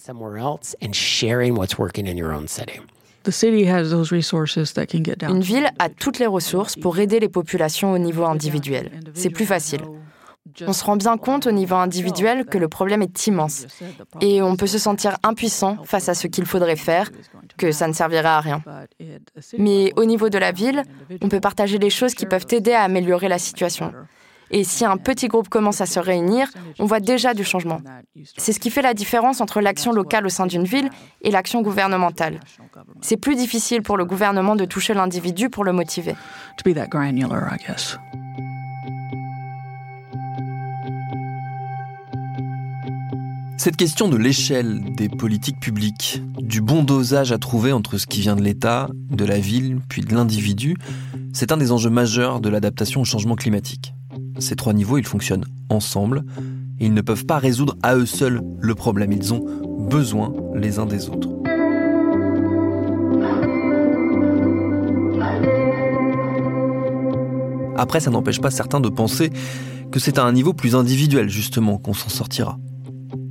Une 5.29 5.41
ville 5.41 5.71
a 5.79 5.89
toutes 5.89 6.19
les 6.19 6.27
ressources 6.27 6.77
pour 6.77 6.99
aider 6.99 7.21
les 7.21 7.29
populations 7.29 7.93
au 7.93 7.99
niveau 7.99 8.25
individuel. 8.25 8.91
C'est 9.15 9.31
plus 9.31 9.47
facile. 9.47 9.81
On 10.67 10.73
se 10.73 10.85
rend 10.85 10.97
bien 10.97 11.17
compte 11.17 11.47
au 11.47 11.53
niveau 11.53 11.75
individuel 11.75 12.45
que 12.45 12.59
le 12.59 12.69
problème 12.69 13.03
est 13.03 13.27
immense 13.27 13.67
et 14.21 14.43
on 14.43 14.57
peut 14.57 14.67
se 14.67 14.79
sentir 14.79 15.17
impuissant 15.23 15.79
face 15.85 16.09
à 16.09 16.15
ce 16.15 16.27
qu'il 16.27 16.47
faudrait 16.47 16.77
faire, 16.77 17.11
que 17.57 17.73
ça 17.73 17.89
ne 17.89 17.93
servira 17.93 18.39
à 18.39 18.41
rien. 18.41 18.63
Mais 19.59 19.93
au 19.97 20.05
niveau 20.05 20.29
de 20.29 20.39
la 20.39 20.53
ville, 20.53 20.83
on 21.23 21.29
peut 21.29 21.41
partager 21.41 21.79
les 21.79 21.91
choses 21.91 22.15
qui 22.15 22.27
peuvent 22.27 22.47
aider 22.51 22.73
à 22.73 22.83
améliorer 22.83 23.29
la 23.29 23.39
situation. 23.39 23.93
Et 24.51 24.65
si 24.65 24.85
un 24.85 24.97
petit 24.97 25.29
groupe 25.29 25.49
commence 25.49 25.81
à 25.81 25.87
se 25.87 26.01
réunir, 26.01 26.49
on 26.79 26.87
voit 26.87 27.01
déjà 27.01 27.35
du 27.35 27.45
changement. 27.45 27.81
C'est 28.37 28.53
ce 28.53 28.61
qui 28.61 28.71
fait 28.71 28.83
la 28.83 28.95
différence 28.95 29.41
entre 29.41 29.61
l'action 29.61 29.93
locale 29.93 30.27
au 30.27 30.31
sein 30.31 30.47
d'une 30.47 30.65
ville 30.65 30.89
et 31.23 31.31
l'action 31.31 31.61
gouvernementale. 31.63 32.41
C'est 33.01 33.17
plus 33.17 33.37
difficile 33.37 33.83
pour 33.83 33.97
le 33.97 34.05
gouvernement 34.05 34.57
de 34.57 34.65
toucher 34.65 34.95
l'individu 34.95 35.51
pour 35.51 35.65
le 35.65 35.73
motiver. 35.73 36.15
Cette 43.59 43.77
question 43.77 44.09
de 44.09 44.17
l'échelle 44.17 44.81
des 44.97 45.09
politiques 45.09 45.61
publiques, 45.61 46.23
du 46.39 46.61
bon 46.61 46.83
dosage 46.83 47.33
à 47.33 47.39
trouver 47.39 47.73
entre 47.73 47.99
ce 47.99 48.07
qui 48.07 48.21
vient 48.21 48.37
de 48.37 48.43
l'État, 48.43 48.89
de 49.11 49.25
la 49.25 49.39
ville, 49.39 49.79
puis 49.89 50.03
de 50.03 50.15
l'individu, 50.15 50.77
c'est 51.33 51.53
un 51.53 51.57
des 51.57 51.73
enjeux 51.73 51.91
majeurs 51.91 52.41
de 52.41 52.49
l'adaptation 52.49 53.03
au 53.03 53.05
changement 53.05 53.35
climatique. 53.35 53.93
Ces 54.39 54.57
trois 54.57 54.73
niveaux, 54.73 54.97
ils 54.97 55.07
fonctionnent 55.07 55.45
ensemble 55.69 56.25
ils 56.81 56.95
ne 56.95 57.01
peuvent 57.01 57.27
pas 57.27 57.39
résoudre 57.39 57.77
à 57.83 57.97
eux 57.97 58.07
seuls 58.07 58.41
le 58.61 58.75
problème. 58.75 59.13
Ils 59.13 59.35
ont 59.35 59.45
besoin 59.79 60.33
les 60.55 60.79
uns 60.79 60.87
des 60.87 61.09
autres. 61.09 61.29
Après, 67.77 68.01
ça 68.01 68.11
n'empêche 68.11 68.41
pas 68.41 68.51
certains 68.51 68.81
de 68.81 68.89
penser 68.89 69.31
que 69.91 70.01
c'est 70.01 70.19
à 70.19 70.25
un 70.25 70.33
niveau 70.33 70.53
plus 70.53 70.75
individuel, 70.75 71.29
justement, 71.29 71.79
qu'on 71.79 71.95
s'en 71.95 72.09
sortira. 72.09 72.59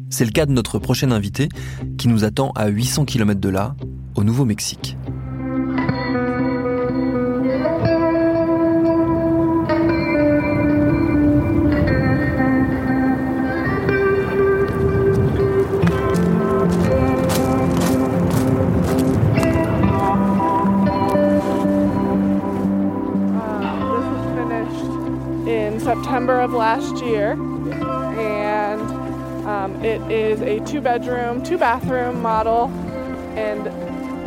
C'est 0.09 0.25
le 0.25 0.31
cas 0.31 0.45
de 0.45 0.51
notre 0.51 0.79
prochain 0.79 1.11
invité, 1.11 1.49
qui 1.97 2.07
nous 2.07 2.23
attend 2.23 2.51
à 2.55 2.67
800 2.67 3.05
km 3.05 3.39
de 3.39 3.49
là, 3.49 3.75
au 4.15 4.23
Nouveau-Mexique. 4.23 4.97
Um, 27.17 27.46
it 29.83 30.01
is 30.11 30.41
a 30.41 30.59
two 30.65 30.81
bedroom, 30.81 31.43
two 31.43 31.57
bathroom 31.57 32.21
model, 32.21 32.67
and 33.35 33.67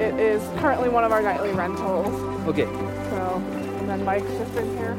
it 0.00 0.14
is 0.18 0.42
currently 0.60 0.88
one 0.88 1.04
of 1.04 1.12
our 1.12 1.22
nightly 1.22 1.52
rentals. 1.52 2.08
Okay. 2.48 2.64
So, 2.64 3.42
and 3.80 3.88
then 3.88 4.04
Mike's 4.04 4.30
just 4.38 4.54
in 4.56 4.76
here. 4.78 4.96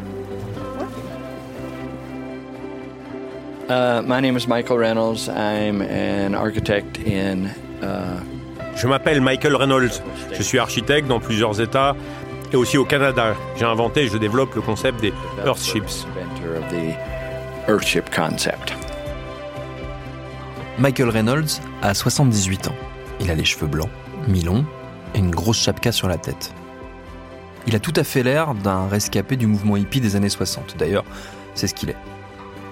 Uh, 3.70 4.02
my 4.02 4.20
name 4.20 4.36
is 4.36 4.48
Michael 4.48 4.78
Reynolds. 4.78 5.30
I'm 5.30 5.82
an 5.82 6.36
architect 6.36 6.98
in. 7.00 7.48
Uh, 7.82 8.24
Je 8.76 8.88
m'appelle 8.88 9.22
Michael 9.22 9.56
Reynolds. 9.56 10.02
Je 10.32 10.42
suis 10.42 10.58
architecte 10.58 11.08
dans 11.08 11.20
plusieurs 11.20 11.60
États 11.60 11.96
et 12.52 12.56
aussi 12.56 12.78
au 12.78 12.86
Canada. 12.86 13.36
J'ai 13.58 13.66
inventé 13.66 14.04
et 14.04 14.08
je 14.08 14.18
développe 14.18 14.56
le 14.56 14.62
concept 14.62 15.02
des 15.02 15.14
Earthships. 15.46 16.06
Earthship 17.68 18.10
concept. 18.10 18.74
Michael 20.82 21.10
Reynolds 21.10 21.62
a 21.84 21.94
78 21.94 22.70
ans. 22.70 22.76
Il 23.20 23.30
a 23.30 23.36
les 23.36 23.46
cheveux 23.46 23.68
blancs, 23.68 23.92
mi-longs 24.28 24.66
et 25.14 25.20
une 25.20 25.30
grosse 25.30 25.62
chapka 25.62 25.92
sur 25.92 26.08
la 26.08 26.18
tête. 26.18 26.56
Il 27.68 27.76
a 27.76 27.80
tout 27.80 27.94
à 27.96 28.04
fait 28.04 28.24
l'air 28.24 28.56
d'un 28.56 28.88
rescapé 28.88 29.36
du 29.36 29.46
mouvement 29.46 29.78
hippie 29.78 30.02
des 30.02 30.16
années 30.16 30.28
60. 30.28 30.78
D'ailleurs, 30.80 31.06
c'est 31.54 31.68
ce 31.68 31.76
qu'il 31.76 31.92
est. 31.92 31.98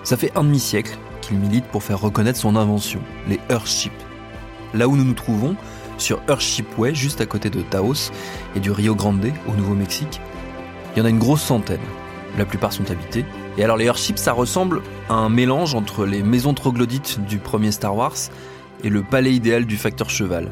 Ça 0.02 0.18
fait 0.18 0.36
un 0.36 0.44
demi-siècle 0.44 0.98
qu'il 1.22 1.38
milite 1.38 1.66
pour 1.66 1.84
faire 1.84 2.00
reconnaître 2.00 2.40
son 2.40 2.56
invention, 2.56 3.00
les 3.28 3.40
Earthships. 3.52 3.92
Là 4.74 4.88
où 4.88 4.98
nous 4.98 5.06
nous 5.06 5.14
trouvons, 5.14 5.56
sur 6.00 6.20
Earthship 6.28 6.80
Way, 6.80 6.96
juste 6.96 7.22
à 7.22 7.28
côté 7.28 7.52
de 7.52 7.62
Taos 7.62 8.10
et 8.56 8.60
du 8.60 8.72
Rio 8.72 8.96
Grande, 8.96 9.32
au 9.48 9.54
Nouveau-Mexique, 9.54 10.20
il 10.96 11.00
y 11.00 11.02
en 11.04 11.06
a 11.06 11.10
une 11.10 11.20
grosse 11.20 11.44
centaine. 11.44 11.78
La 12.40 12.46
plupart 12.46 12.74
sont 12.74 12.90
habités. 12.90 13.24
Et 13.60 13.64
alors 13.66 13.76
les 13.76 13.88
Earthships, 13.88 14.18
ça 14.18 14.32
ressemble 14.32 14.82
à 15.10 15.16
un 15.16 15.28
mélange 15.28 15.76
entre 15.76 16.06
les 16.06 16.24
maisons 16.24 16.54
troglodytes 16.54 17.20
du 17.28 17.40
premier 17.40 17.74
Star 17.74 17.94
Wars 17.94 18.16
et 18.86 18.90
le 18.90 19.04
palais 19.04 19.34
idéal 19.34 19.66
du 19.66 19.76
facteur 19.76 20.10
cheval. 20.10 20.50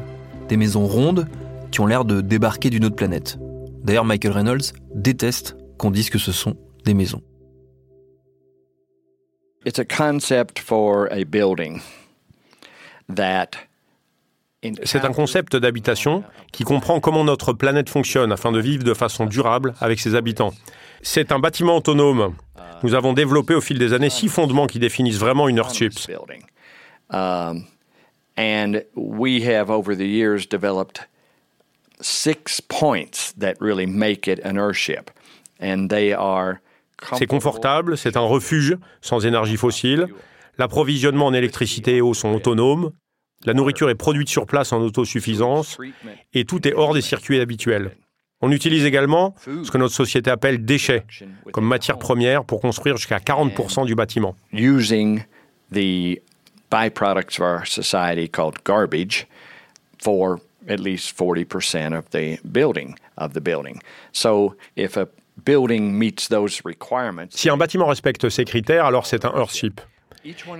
Des 0.50 0.58
maisons 0.58 0.86
rondes 0.86 1.26
qui 1.70 1.80
ont 1.80 1.86
l'air 1.86 2.04
de 2.04 2.20
débarquer 2.20 2.68
d'une 2.68 2.84
autre 2.84 2.96
planète. 2.96 3.38
D'ailleurs, 3.82 4.04
Michael 4.04 4.32
Reynolds 4.32 4.74
déteste 4.94 5.56
qu'on 5.78 5.90
dise 5.90 6.10
que 6.10 6.18
ce 6.18 6.32
sont 6.32 6.54
des 6.84 6.92
maisons. 6.92 7.22
It's 9.64 9.78
a 9.78 9.86
concept 9.86 10.58
for 10.58 11.08
a 11.10 11.24
building 11.24 11.80
that 13.14 13.52
c'est 14.84 15.04
un 15.04 15.12
concept 15.12 15.54
d'habitation 15.54 16.24
qui 16.52 16.64
comprend 16.64 16.98
comment 16.98 17.22
notre 17.22 17.52
planète 17.52 17.88
fonctionne 17.88 18.32
afin 18.32 18.50
de 18.50 18.58
vivre 18.58 18.82
de 18.82 18.92
façon 18.92 19.26
durable 19.26 19.74
avec 19.80 20.00
ses 20.00 20.16
habitants. 20.16 20.52
C'est 21.02 21.32
un 21.32 21.38
bâtiment 21.38 21.76
autonome. 21.76 22.34
Nous 22.82 22.94
avons 22.94 23.12
développé 23.12 23.54
au 23.54 23.60
fil 23.60 23.78
des 23.78 23.92
années 23.92 24.10
six 24.10 24.28
fondements 24.28 24.66
qui 24.66 24.78
définissent 24.78 25.18
vraiment 25.18 25.48
une 25.48 25.58
Earthship. 25.58 25.92
Um, 27.10 27.64
and 28.36 28.82
we 28.94 29.42
have 29.46 29.70
over 29.70 29.96
the 29.96 30.06
years 30.06 30.46
developed 30.48 31.08
six 32.00 32.60
points 32.60 33.32
that 33.38 33.54
really 33.60 33.86
make 33.86 34.28
it 34.28 34.44
an 34.44 34.56
Earthship. 34.56 35.10
And 35.60 35.88
they 35.88 36.12
are 36.12 36.60
c'est 37.14 37.26
confortable, 37.26 37.96
c'est 37.96 38.16
un 38.16 38.22
refuge 38.22 38.76
sans 39.00 39.24
énergie 39.24 39.56
fossile. 39.56 40.08
L'approvisionnement 40.58 41.26
en 41.26 41.32
électricité 41.32 41.96
et 41.96 42.00
eau 42.00 42.14
sont 42.14 42.34
autonomes. 42.34 42.90
La 43.44 43.54
nourriture 43.54 43.88
est 43.88 43.94
produite 43.94 44.28
sur 44.28 44.46
place 44.46 44.72
en 44.72 44.80
autosuffisance 44.80 45.78
et 46.34 46.44
tout 46.44 46.66
est 46.66 46.74
hors 46.74 46.94
des 46.94 47.00
circuits 47.00 47.38
habituels. 47.38 47.92
On 48.40 48.52
utilise 48.52 48.84
également 48.84 49.34
ce 49.44 49.70
que 49.70 49.78
notre 49.78 49.94
société 49.94 50.30
appelle 50.30 50.64
déchets 50.64 51.04
comme 51.52 51.66
matière 51.66 51.98
première 51.98 52.44
pour 52.44 52.60
construire 52.60 52.96
jusqu'à 52.96 53.18
40% 53.18 53.84
du 53.84 53.94
bâtiment. 53.94 54.36
Using 54.52 55.22
the 55.72 56.20
byproducts 56.70 57.40
of 57.40 57.40
our 57.40 57.66
society 57.66 58.28
called 58.28 58.62
garbage 58.64 59.26
for 60.02 60.38
at 60.68 60.78
least 60.78 61.16
40% 61.18 61.96
of 61.96 62.04
the 62.10 62.38
building 62.44 62.94
of 63.16 63.32
the 63.32 63.40
building. 63.40 63.80
So 64.12 64.54
if 64.76 64.96
a 64.96 65.08
building 65.44 65.98
meets 65.98 66.28
those 66.28 66.60
requirements, 66.64 67.30
Si 67.30 67.48
un 67.48 67.56
bâtiment 67.56 67.86
respecte 67.86 68.28
ces 68.28 68.44
critères, 68.44 68.84
alors 68.84 69.06
c'est 69.06 69.24
un 69.24 69.32
Earthship. 69.34 69.80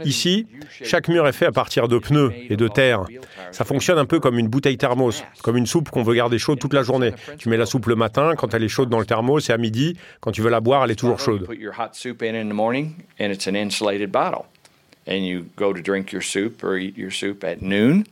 Ici, 0.05 0.47
chaque 0.85 1.09
mur 1.09 1.27
est 1.27 1.33
fait 1.33 1.47
à 1.47 1.53
partir 1.53 1.89
de 1.89 1.99
pneus 1.99 2.33
et 2.49 2.57
de 2.57 2.69
terre. 2.69 3.05
Ça 3.51 3.65
fonctionne 3.65 3.99
un 3.99 4.05
peu 4.05 4.21
comme 4.21 4.39
une 4.39 4.49
bouteille 4.49 4.77
thermos, 4.79 5.25
comme 5.43 5.57
une 5.57 5.67
soupe 5.67 5.91
qu'on 5.91 6.03
veut 6.03 6.15
garder 6.15 6.39
chaude 6.39 6.59
toute 6.59 6.75
la 6.75 6.83
journée. 6.83 7.13
Tu 7.39 7.49
mets 7.49 7.57
la 7.57 7.67
soupe 7.67 7.87
le 7.87 7.97
matin 7.97 8.35
quand 8.37 8.55
elle 8.55 8.63
est 8.63 8.69
chaude 8.69 8.89
dans 8.89 9.01
le 9.01 9.07
thermos 9.07 9.49
et 9.49 9.53
à 9.53 9.59
midi, 9.59 9.97
quand 10.21 10.33
tu 10.33 10.43
veux 10.43 10.51
la 10.51 10.61
boire, 10.61 10.85
elle 10.85 10.91
est 10.91 10.97
toujours 10.97 11.19
chaude. 11.21 11.47
put 11.47 11.59
your 11.59 11.75
hot 11.79 11.95
soup 11.95 12.23
in 12.23 12.35
in 12.35 12.49
the 12.49 12.55
morning 12.55 12.95
and 13.21 13.27
it's 13.27 13.47
an 13.47 13.55
insulated 13.55 14.11
bottle. 14.11 14.47
And 15.07 15.25
you 15.25 15.47
go 15.57 15.73
to 15.73 15.81
drink 15.81 16.13
your 16.13 16.23
soup 16.23 16.63
or 16.63 16.77
eat 16.77 16.97
your 16.97 17.11
soup 17.11 17.43
at 17.43 17.63
noon 17.63 18.05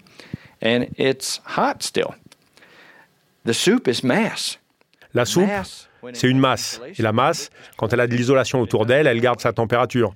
and 0.62 0.86
it's 0.96 1.40
hot 1.44 1.82
still. 1.82 2.14
The 3.44 3.52
soup 3.52 3.86
is 3.86 4.02
mass. 4.02 4.58
La 5.14 5.24
soupe, 5.24 5.48
c'est 6.12 6.28
une 6.28 6.38
masse. 6.38 6.80
Et 6.98 7.02
la 7.02 7.12
masse, 7.12 7.50
quand 7.76 7.92
elle 7.92 8.00
a 8.00 8.06
de 8.06 8.14
l'isolation 8.14 8.60
autour 8.60 8.86
d'elle, 8.86 9.06
elle 9.06 9.20
garde 9.20 9.40
sa 9.40 9.52
température. 9.52 10.14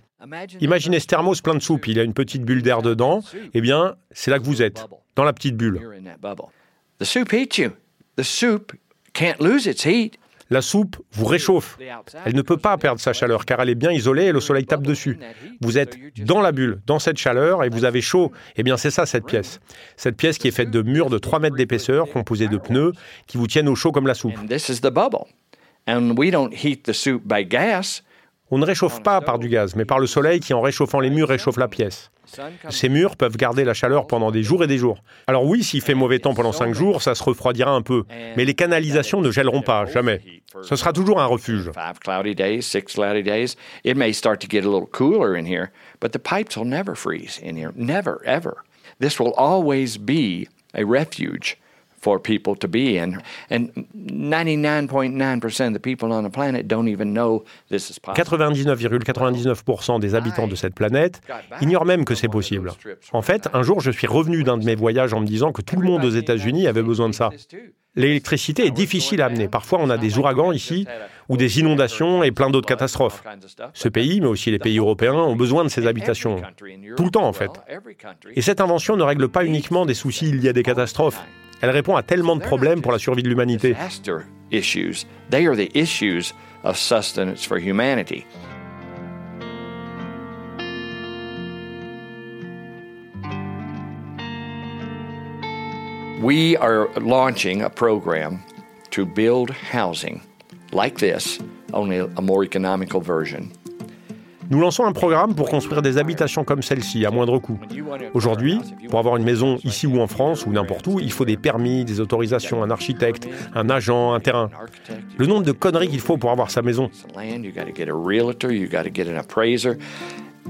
Imaginez 0.60 1.00
ce 1.00 1.06
thermos 1.06 1.40
plein 1.40 1.54
de 1.54 1.60
soupe, 1.60 1.86
il 1.86 1.98
a 1.98 2.02
une 2.02 2.14
petite 2.14 2.42
bulle 2.42 2.62
d'air 2.62 2.82
dedans. 2.82 3.22
Eh 3.54 3.60
bien, 3.60 3.96
c'est 4.10 4.30
là 4.30 4.38
que 4.38 4.44
vous 4.44 4.62
êtes, 4.62 4.86
dans 5.16 5.24
la 5.24 5.32
petite 5.32 5.56
bulle. 5.56 5.80
La 10.52 10.62
soupe 10.62 10.96
vous 11.12 11.26
réchauffe. 11.26 11.78
Elle 12.24 12.34
ne 12.34 12.42
peut 12.42 12.56
pas 12.56 12.76
perdre 12.76 13.00
sa 13.00 13.12
chaleur 13.12 13.44
car 13.44 13.60
elle 13.60 13.68
est 13.68 13.76
bien 13.76 13.92
isolée 13.92 14.24
et 14.24 14.32
le 14.32 14.40
soleil 14.40 14.66
tape 14.66 14.82
dessus. 14.82 15.16
Vous 15.60 15.78
êtes 15.78 15.96
dans 16.24 16.40
la 16.40 16.50
bulle, 16.50 16.80
dans 16.86 16.98
cette 16.98 17.18
chaleur 17.18 17.62
et 17.62 17.68
vous 17.68 17.84
avez 17.84 18.00
chaud. 18.00 18.32
Eh 18.56 18.64
bien, 18.64 18.76
c'est 18.76 18.90
ça 18.90 19.06
cette 19.06 19.24
pièce. 19.26 19.60
Cette 19.96 20.16
pièce 20.16 20.38
qui 20.38 20.48
est 20.48 20.52
faite 20.52 20.72
de 20.72 20.82
murs 20.82 21.08
de 21.08 21.18
3 21.18 21.38
mètres 21.38 21.54
d'épaisseur 21.54 22.10
composés 22.10 22.48
de 22.48 22.58
pneus 22.58 22.92
qui 23.28 23.38
vous 23.38 23.46
tiennent 23.46 23.68
au 23.68 23.76
chaud 23.76 23.92
comme 23.92 24.08
la 24.08 24.14
soupe. 24.14 24.34
On 28.52 28.58
ne 28.58 28.64
réchauffe 28.64 29.02
pas 29.02 29.20
par 29.20 29.38
du 29.38 29.48
gaz, 29.48 29.76
mais 29.76 29.84
par 29.84 30.00
le 30.00 30.06
soleil 30.06 30.40
qui, 30.40 30.52
en 30.54 30.60
réchauffant 30.60 30.98
les 30.98 31.10
murs, 31.10 31.28
réchauffe 31.28 31.56
la 31.56 31.68
pièce. 31.68 32.10
Ces 32.68 32.88
murs 32.88 33.16
peuvent 33.16 33.36
garder 33.36 33.64
la 33.64 33.74
chaleur 33.74 34.06
pendant 34.06 34.30
des 34.30 34.42
jours 34.42 34.64
et 34.64 34.66
des 34.66 34.78
jours. 34.78 35.02
Alors 35.26 35.44
oui, 35.44 35.62
s'il 35.62 35.80
fait 35.80 35.94
mauvais 35.94 36.18
temps 36.18 36.34
pendant 36.34 36.52
5 36.52 36.74
jours, 36.74 37.02
ça 37.02 37.14
se 37.14 37.22
refroidira 37.22 37.70
un 37.70 37.82
peu. 37.82 38.04
Mais 38.36 38.44
les 38.44 38.54
canalisations 38.54 39.20
ne 39.20 39.30
gèleront 39.30 39.62
pas, 39.62 39.86
jamais. 39.86 40.20
Ce 40.62 40.76
sera 40.76 40.92
toujours 40.92 41.20
un 41.20 41.26
refuge. 41.26 41.70
This 49.00 49.18
will 49.18 49.32
always 49.38 49.96
be 49.96 50.46
a 50.74 50.84
refuge 50.84 51.56
for 52.00 52.20
people 52.20 52.56
to 52.56 52.66
be 52.66 52.96
in. 52.96 53.18
And 53.50 53.68
99.9% 53.94 55.68
of 55.68 55.74
the 55.74 55.80
people 55.80 56.12
on 56.12 56.22
the 56.24 56.30
planet 56.30 56.66
don't 56.66 56.88
even 56.88 57.12
know 57.12 57.44
this 57.70 57.90
is 57.90 57.98
possible. 57.98 58.24
99,99% 58.24 60.00
des 60.00 60.14
habitants 60.14 60.48
de 60.48 60.54
cette 60.54 60.74
planète 60.74 61.20
ignorent 61.60 61.84
même 61.84 62.04
que 62.04 62.14
c'est 62.14 62.28
possible. 62.28 62.72
En 63.12 63.22
fait, 63.22 63.48
un 63.52 63.62
jour, 63.62 63.80
je 63.80 63.90
suis 63.90 64.06
revenu 64.06 64.42
d'un 64.42 64.56
de 64.56 64.64
mes 64.64 64.74
voyages 64.74 65.12
en 65.12 65.20
me 65.20 65.26
disant 65.26 65.52
que 65.52 65.62
tout 65.62 65.76
le 65.76 65.86
monde 65.86 66.04
aux 66.04 66.10
États-Unis 66.10 66.66
avait 66.66 66.82
besoin 66.82 67.08
de 67.08 67.14
ça. 67.14 67.30
L'électricité 67.96 68.66
est 68.66 68.70
difficile 68.70 69.20
à 69.20 69.26
amener. 69.26 69.48
Parfois, 69.48 69.80
on 69.82 69.90
a 69.90 69.98
des 69.98 70.16
ouragans 70.16 70.52
ici, 70.52 70.86
ou 71.28 71.36
des 71.36 71.58
inondations 71.58 72.22
et 72.22 72.30
plein 72.30 72.48
d'autres 72.48 72.68
catastrophes. 72.68 73.22
Ce 73.74 73.88
pays, 73.88 74.20
mais 74.20 74.28
aussi 74.28 74.50
les 74.50 74.60
pays 74.60 74.78
européens, 74.78 75.14
ont 75.14 75.34
besoin 75.34 75.64
de 75.64 75.68
ces 75.68 75.86
habitations. 75.86 76.40
Tout 76.96 77.04
le 77.04 77.10
temps, 77.10 77.26
en 77.26 77.32
fait. 77.32 77.50
Et 78.34 78.42
cette 78.42 78.60
invention 78.60 78.96
ne 78.96 79.02
règle 79.02 79.28
pas 79.28 79.44
uniquement 79.44 79.86
des 79.86 79.94
soucis 79.94 80.30
liés 80.30 80.50
à 80.50 80.52
des 80.52 80.62
catastrophes. 80.62 81.20
Elle 81.60 81.70
répond 81.70 81.96
à 81.96 82.02
tellement 82.02 82.36
de 82.36 82.42
problèmes 82.42 82.80
pour 82.80 82.92
la 82.92 82.98
survie 82.98 83.22
de 83.22 83.28
l'humanité. 83.28 83.76
We 96.22 96.54
are 96.56 96.88
launching 97.00 97.62
a 97.62 97.70
program 97.70 98.42
to 98.90 99.06
build 99.06 99.50
housing 99.50 100.20
like 100.72 100.98
this, 100.98 101.38
only 101.72 101.96
a 101.96 102.20
more 102.20 102.44
economical 102.44 103.00
version. 103.00 103.50
Nous 104.50 104.60
lançons 104.60 104.84
un 104.84 104.92
programme 104.92 105.36
pour 105.36 105.48
construire 105.48 105.80
des 105.80 105.96
habitations 105.96 106.42
comme 106.42 106.60
celle-ci 106.60 107.06
à 107.06 107.12
moindre 107.12 107.38
coût. 107.38 107.60
Aujourd'hui, 108.14 108.60
pour 108.88 108.98
avoir 108.98 109.16
une 109.16 109.22
maison 109.22 109.58
ici 109.62 109.86
ou 109.86 110.00
en 110.00 110.08
France 110.08 110.44
ou 110.44 110.50
n'importe 110.50 110.88
où, 110.88 110.98
il 110.98 111.12
faut 111.12 111.24
des 111.24 111.36
permis, 111.36 111.84
des 111.84 112.00
autorisations, 112.00 112.60
un 112.64 112.70
architecte, 112.70 113.28
un 113.54 113.70
agent, 113.70 114.12
un 114.12 114.18
terrain. 114.18 114.50
Le 115.18 115.26
nombre 115.26 115.44
de 115.44 115.52
conneries 115.52 115.88
qu'il 115.88 116.00
faut 116.00 116.16
pour 116.16 116.32
avoir 116.32 116.50
sa 116.50 116.62
maison. 116.62 116.90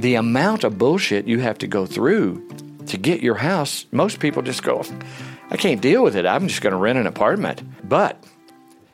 The 0.00 0.14
amount 0.16 0.64
of 0.64 0.78
bullshit 0.78 1.26
you 1.26 1.40
have 1.40 1.58
to 1.58 1.66
go 1.66 1.84
through 1.84 2.40
to 2.86 2.96
get 2.96 3.22
your 3.22 3.36
house, 3.36 3.86
most 3.92 4.20
people 4.20 4.40
just 4.40 4.62
go, 4.62 4.82
I 5.50 5.56
can't 5.56 5.82
deal 5.82 6.02
with 6.02 6.14
it. 6.14 6.24
I'm 6.24 6.46
just 6.46 6.62
going 6.62 6.72
to 6.72 6.80
rent 6.80 6.96
an 6.96 7.06
apartment. 7.06 7.62
But 7.88 8.16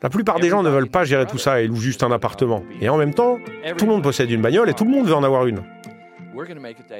La 0.03 0.09
plupart 0.09 0.39
des 0.39 0.49
gens 0.49 0.61
ne 0.61 0.69
veulent 0.69 0.89
pas 0.89 1.05
gérer 1.05 1.25
tout 1.25 1.39
ça 1.39 1.59
et 1.61 1.67
louent 1.67 1.75
juste 1.75 2.03
un 2.03 2.11
appartement. 2.11 2.63
Et 2.81 2.89
en 2.89 2.97
même 2.97 3.13
temps, 3.13 3.39
tout 3.77 3.85
le 3.85 3.91
monde 3.91 4.03
possède 4.03 4.29
une 4.29 4.41
bagnole 4.41 4.69
et 4.69 4.73
tout 4.73 4.85
le 4.85 4.91
monde 4.91 5.07
veut 5.07 5.15
en 5.15 5.23
avoir 5.23 5.47
une. 5.47 5.61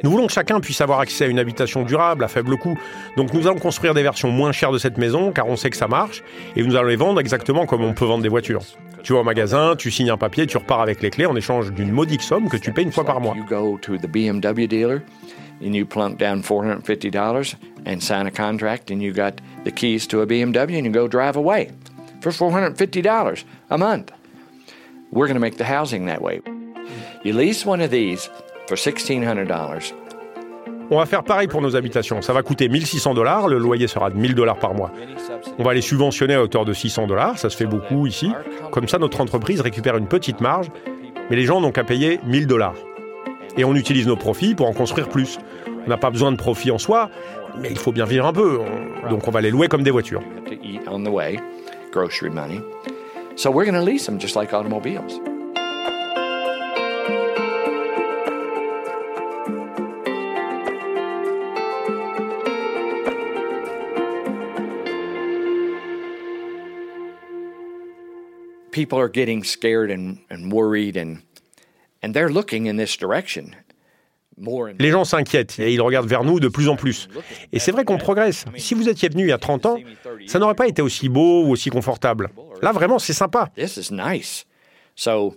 Nous 0.04 0.10
voulons 0.10 0.26
que 0.26 0.34
chacun 0.34 0.60
puisse 0.60 0.82
avoir 0.82 1.00
accès 1.00 1.26
à 1.26 1.28
une 1.28 1.38
habitation 1.38 1.84
durable 1.84 2.24
à 2.24 2.28
faible 2.28 2.58
coût. 2.58 2.76
Donc 3.16 3.34
nous 3.34 3.48
allons 3.48 3.60
construire 3.60 3.94
des 3.94 4.02
versions 4.02 4.32
moins 4.32 4.52
chères 4.52 4.72
de 4.72 4.80
cette 4.80 4.98
maison 4.98 5.32
car 5.32 5.48
on 5.48 5.56
sait 5.56 5.70
que 5.70 5.78
ça 5.78 5.88
marche 5.88 6.24
et 6.56 6.64
nous 6.64 6.76
allons 6.76 6.88
les 6.88 6.96
vendre 6.96 7.20
exactement 7.20 7.68
comme 7.68 7.84
on 7.84 7.94
peut 7.94 8.06
vendre 8.06 8.24
des 8.24 8.30
voitures. 8.30 8.64
Tu 9.04 9.14
vas 9.14 9.20
au 9.20 9.24
magasin, 9.24 9.76
tu 9.78 9.92
signes 9.92 10.10
un 10.10 10.18
papier, 10.18 10.48
tu 10.48 10.58
repars 10.58 10.82
avec 10.82 11.04
les 11.04 11.12
clés 11.12 11.28
en 11.28 11.36
échange 11.36 11.72
d'une 11.72 11.92
modique 11.92 12.24
somme 12.24 12.50
que 12.50 12.58
tu 12.58 12.72
payes 12.72 12.86
une 12.86 12.92
fois 12.92 13.06
par 13.06 13.22
mois. 13.22 13.36
You 22.18 22.32
go 22.32 22.32
to 22.32 22.38
the 22.38 22.88
BMW 22.88 23.02
dealer 23.02 23.30
and 23.30 23.36
you 23.36 23.42
plunk 23.42 23.42
down 23.42 23.42
$450 23.42 23.42
and 23.42 23.42
sign 23.42 23.72
a 23.72 23.78
contract 23.78 23.78
and 23.78 23.78
you 23.78 23.78
got 23.78 23.78
the 23.78 23.78
keys 23.78 23.78
to 23.78 23.78
a 23.78 23.78
BMW 23.78 23.78
and 23.78 23.78
you 23.78 23.78
go 23.78 23.78
drive 23.78 23.78
away 23.78 23.78
for 23.78 23.78
$450 23.78 23.78
a 23.78 23.78
month. 23.78 24.12
We're 25.12 25.28
going 25.28 25.36
to 25.36 25.40
make 25.40 25.58
the 25.58 25.64
housing 25.64 26.06
that 26.08 26.22
way. 26.22 26.42
You 27.24 27.34
lease 27.34 27.66
one 27.66 27.82
of 27.82 27.92
these 27.92 28.30
for 28.68 28.76
$1,600. 28.76 29.94
On 30.90 30.98
va 30.98 31.06
faire 31.06 31.24
pareil 31.24 31.48
pour 31.50 31.62
nos 31.62 31.76
habitations. 31.76 32.22
Ça 32.22 32.32
va 32.32 32.44
coûter 32.44 32.70
1600 32.70 33.14
dollars, 33.14 33.48
le 33.50 33.58
loyer 33.58 33.88
sera 33.88 34.10
de 34.10 34.16
1000 34.16 34.36
dollars 34.36 34.58
par 34.58 34.74
mois. 34.74 34.92
On 35.60 35.64
va 35.64 35.74
les 35.74 35.82
subventionner 35.82 36.36
à 36.36 36.42
hauteur 36.42 36.64
de 36.64 36.72
600 36.72 37.08
dollars, 37.08 37.38
ça 37.38 37.50
se 37.50 37.58
fait 37.58 37.66
beaucoup 37.66 38.08
ici. 38.08 38.32
Comme 38.72 38.88
ça, 38.88 38.98
notre 38.98 39.20
entreprise 39.20 39.60
récupère 39.60 39.98
une 39.98 40.08
petite 40.08 40.40
marge, 40.40 40.68
mais 41.30 41.36
les 41.36 41.44
gens 41.44 41.60
n'ont 41.60 41.72
qu'à 41.74 41.84
payer 41.84 42.22
1000 42.26 42.48
dollars. 42.48 42.76
Et 43.58 43.66
on 43.66 43.76
utilise 43.76 44.08
nos 44.08 44.16
profits 44.16 44.56
pour 44.56 44.68
en 44.70 44.74
construire 44.74 45.10
plus. 45.10 45.40
On 45.86 45.90
n'a 45.90 45.98
pas 45.98 46.10
besoin 46.10 46.32
de 46.32 46.38
profit 46.38 46.72
en 46.72 46.78
soi, 46.78 47.10
mais 47.60 47.68
il 47.70 47.78
faut 47.78 47.92
bien 47.92 48.06
vivre 48.06 48.26
un 48.26 48.32
peu. 48.34 48.60
On- 48.60 49.10
Donc 49.10 49.28
on 49.28 49.32
va 49.32 49.42
les 49.42 49.52
louer 49.52 49.68
comme 49.68 49.84
des 49.84 49.92
voitures. 49.92 50.22
Grocery 51.98 52.30
money. 52.30 52.62
So 53.36 53.50
we're 53.50 53.66
going 53.66 53.74
to 53.74 53.82
lease 53.82 54.06
them 54.06 54.20
just 54.20 54.36
like 54.36 54.54
automobiles. 54.54 55.14
People 68.72 69.00
are 69.00 69.10
getting 69.10 69.44
scared 69.44 69.90
and, 69.90 70.20
and 70.30 70.52
worried, 70.52 70.98
and, 70.98 71.24
and 72.04 72.14
they're 72.14 72.30
looking 72.30 72.68
in 72.68 72.76
this 72.76 72.96
direction. 72.96 73.56
Les 74.80 74.92
gens 74.92 75.04
s'inquiètent 75.04 75.60
et 75.60 75.74
ils 75.74 75.82
regardent 75.82 76.08
vers 76.08 76.24
nous 76.24 76.40
de 76.40 76.48
plus 76.48 76.70
en 76.70 76.76
plus. 76.76 77.08
Et 77.52 77.60
c'est 77.60 77.72
vrai 77.72 77.86
qu'on 77.86 77.98
progresse. 77.98 78.46
Si 78.58 78.74
vous 78.74 78.88
étiez 78.88 79.10
venu 79.10 79.24
il 79.24 79.30
y 79.30 79.34
a 79.34 79.38
30 79.38 79.66
ans, 79.66 79.78
ça 80.28 80.40
n'aurait 80.40 80.56
pas 80.56 80.68
été 80.68 80.82
aussi 80.82 81.10
beau 81.10 81.46
ou 81.46 81.52
aussi 81.52 81.70
confortable. 81.70 82.30
Là, 82.62 82.72
vraiment, 82.72 83.00
c'est 83.00 83.14
sympa. 83.14 83.50
this 83.56 83.78
is 83.78 83.92
nice. 83.92 84.46
So 84.96 85.36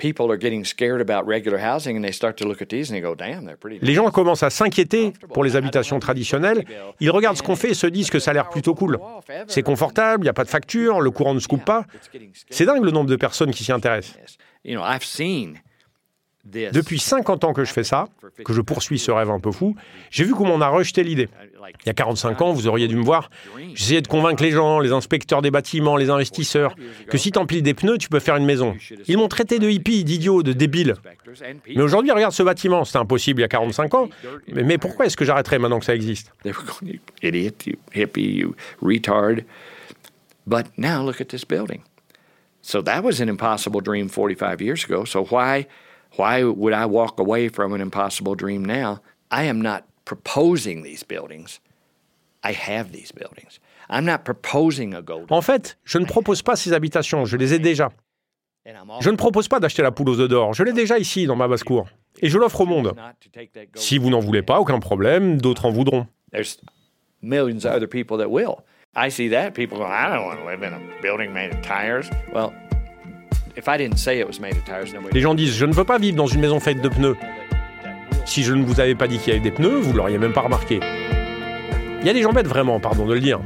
people 0.00 0.30
are 0.30 0.38
getting 0.38 0.64
scared 0.64 1.00
about 1.00 1.26
regular 1.26 1.58
housing 1.58 1.96
and 1.96 2.02
they 2.02 2.12
start 2.12 2.36
to 2.38 2.46
look 2.46 2.62
at 2.62 2.68
these 2.70 2.90
and 2.90 2.96
they 2.96 3.02
go, 3.02 3.14
damn, 3.14 3.44
they're 3.44 3.58
pretty 3.58 3.78
Les 3.82 3.94
gens 3.94 4.10
commencent 4.10 4.42
à 4.42 4.50
s'inquiéter 4.50 5.12
pour 5.34 5.44
les 5.44 5.56
habitations 5.56 5.98
traditionnelles. 6.00 6.64
Ils 7.00 7.10
regardent 7.10 7.36
ce 7.36 7.42
qu'on 7.42 7.56
fait 7.56 7.70
et 7.70 7.74
se 7.74 7.86
disent 7.86 8.10
que 8.10 8.18
ça 8.18 8.30
a 8.30 8.34
l'air 8.34 8.48
plutôt 8.48 8.74
cool. 8.74 8.98
C'est 9.46 9.62
confortable, 9.62 10.22
il 10.22 10.26
n'y 10.26 10.30
a 10.30 10.34
pas 10.34 10.44
de 10.44 10.48
facture, 10.48 11.00
le 11.00 11.10
courant 11.10 11.34
ne 11.34 11.40
se 11.40 11.48
coupe 11.48 11.64
pas. 11.64 11.84
C'est 12.48 12.64
dingue 12.64 12.84
le 12.84 12.90
nombre 12.90 13.10
de 13.10 13.16
personnes 13.16 13.52
qui 13.52 13.62
s'y 13.64 13.72
intéressent. 13.72 14.16
You 14.64 14.74
know, 14.74 14.84
I've 14.84 15.04
seen 15.04 15.54
this. 15.54 15.60
Depuis 16.72 16.98
50 16.98 17.44
ans 17.44 17.52
que 17.52 17.64
je 17.64 17.72
fais 17.72 17.84
ça, 17.84 18.08
que 18.44 18.52
je 18.52 18.60
poursuis 18.60 18.98
ce 18.98 19.10
rêve 19.10 19.30
un 19.30 19.40
peu 19.40 19.52
fou, 19.52 19.76
j'ai 20.10 20.24
vu 20.24 20.34
comment 20.34 20.54
on 20.54 20.60
a 20.60 20.68
rejeté 20.68 21.02
l'idée. 21.02 21.28
Il 21.84 21.86
y 21.86 21.90
a 21.90 21.94
45 21.94 22.40
ans, 22.42 22.52
vous 22.52 22.66
auriez 22.66 22.88
dû 22.88 22.96
me 22.96 23.04
voir, 23.04 23.30
j'essayais 23.74 24.02
de 24.02 24.08
convaincre 24.08 24.42
les 24.42 24.50
gens, 24.50 24.80
les 24.80 24.92
inspecteurs 24.92 25.42
des 25.42 25.50
bâtiments, 25.50 25.96
les 25.96 26.10
investisseurs, 26.10 26.74
que 27.08 27.18
si 27.18 27.30
t'empiles 27.30 27.62
des 27.62 27.74
pneus, 27.74 27.98
tu 27.98 28.08
peux 28.08 28.18
faire 28.20 28.36
une 28.36 28.46
maison. 28.46 28.76
Ils 29.06 29.16
m'ont 29.18 29.28
traité 29.28 29.58
de 29.58 29.68
hippie, 29.68 30.04
d'idiot, 30.04 30.42
de 30.42 30.52
débile. 30.52 30.94
Mais 31.68 31.82
aujourd'hui, 31.82 32.10
regarde 32.10 32.32
ce 32.32 32.42
bâtiment, 32.42 32.84
c'était 32.84 32.98
impossible 32.98 33.40
il 33.40 33.42
y 33.42 33.44
a 33.44 33.48
45 33.48 33.94
ans. 33.94 34.08
Mais, 34.48 34.62
mais 34.62 34.78
pourquoi 34.78 35.06
est-ce 35.06 35.16
que 35.16 35.24
j'arrêterais 35.24 35.58
maintenant 35.58 35.78
que 35.78 35.84
ça 35.84 35.94
existe? 35.94 36.32
They 36.42 36.52
were 36.52 36.64
going, 36.64 36.92
you 36.92 36.98
idiot, 37.22 37.66
you 37.66 37.76
hippie, 37.94 38.36
you 38.36 38.54
retard. 38.82 39.44
But 40.46 40.66
now 40.76 41.04
look 41.04 41.20
at 41.20 41.26
this 41.26 41.44
building. 41.44 41.82
So 42.62 42.82
that 42.82 43.02
was 43.02 43.20
an 43.20 43.28
impossible 43.28 43.80
dream 43.80 44.08
45 44.08 44.60
years 44.60 44.84
ago. 44.84 45.04
So 45.04 45.24
why, 45.24 45.66
why 46.16 46.42
would 46.42 46.72
I 46.72 46.86
walk 46.86 47.18
away 47.18 47.48
from 47.48 47.72
an 47.72 47.80
impossible 47.80 48.34
dream 48.34 48.64
now? 48.64 49.00
I 49.30 49.44
am 49.44 49.60
not 49.60 49.84
proposing 50.04 50.82
these 50.82 51.04
buildings. 51.04 51.60
I 52.42 52.52
have 52.52 52.92
these 52.92 53.12
buildings. 53.12 53.60
I'm 53.88 54.04
not 54.04 54.24
proposing 54.24 54.94
a 54.94 55.02
gold. 55.02 55.30
En 55.30 55.42
fait, 55.42 55.76
je 55.84 55.98
ne 55.98 56.04
propose 56.06 56.42
pas 56.42 56.56
ces 56.56 56.72
habitations, 56.72 57.24
je 57.26 57.36
les 57.36 57.54
ai 57.54 57.58
déjà. 57.58 57.90
Je 59.00 59.10
ne 59.10 59.16
propose 59.16 59.48
pas 59.48 59.58
d'acheter 59.58 59.82
la 59.82 59.90
poule 59.90 60.10
aux 60.10 60.20
œufs 60.20 60.28
d'or, 60.28 60.54
je 60.54 60.62
l'ai 60.62 60.72
déjà 60.72 60.98
ici 60.98 61.26
dans 61.26 61.36
ma 61.36 61.48
basse-cour. 61.48 61.88
Et 62.20 62.28
je 62.28 62.38
l'offre 62.38 62.60
au 62.60 62.66
monde. 62.66 62.94
Si 63.74 63.98
vous 63.98 64.10
n'en 64.10 64.20
voulez 64.20 64.42
pas, 64.42 64.60
aucun 64.60 64.78
problème, 64.80 65.40
d'autres 65.40 65.64
en 65.66 65.70
voudront. 65.70 66.06
There's 66.32 66.58
millions 67.22 67.64
of 67.64 67.72
other 67.72 67.88
people 67.88 68.18
that 68.18 68.28
will. 68.28 68.62
I 68.94 69.10
see 69.10 69.28
that 69.30 69.52
people 69.52 69.78
go, 69.78 69.84
I 69.84 70.08
don't 70.08 70.26
want 70.26 70.38
to 70.40 70.46
live 70.46 70.62
in 70.62 70.74
a 70.74 70.80
building 71.00 71.32
made 71.32 71.52
of 71.52 71.62
tires. 71.62 72.10
Well, 72.32 72.52
les 75.12 75.20
gens 75.20 75.34
disent, 75.34 75.54
je 75.54 75.66
ne 75.66 75.72
veux 75.72 75.84
pas 75.84 75.98
vivre 75.98 76.16
dans 76.16 76.26
une 76.26 76.40
maison 76.40 76.60
faite 76.60 76.80
de 76.80 76.88
pneus. 76.88 77.16
Si 78.24 78.42
je 78.42 78.52
ne 78.54 78.64
vous 78.64 78.80
avais 78.80 78.94
pas 78.94 79.08
dit 79.08 79.18
qu'il 79.18 79.28
y 79.28 79.36
avait 79.36 79.42
des 79.42 79.50
pneus, 79.50 79.80
vous 79.80 79.92
ne 79.92 79.96
l'auriez 79.96 80.18
même 80.18 80.32
pas 80.32 80.42
remarqué. 80.42 80.80
Il 82.00 82.06
y 82.06 82.10
a 82.10 82.12
des 82.12 82.22
gens 82.22 82.32
bêtes 82.32 82.46
vraiment, 82.46 82.80
pardon 82.80 83.06
de 83.06 83.14
le 83.14 83.20
dire. 83.20 83.40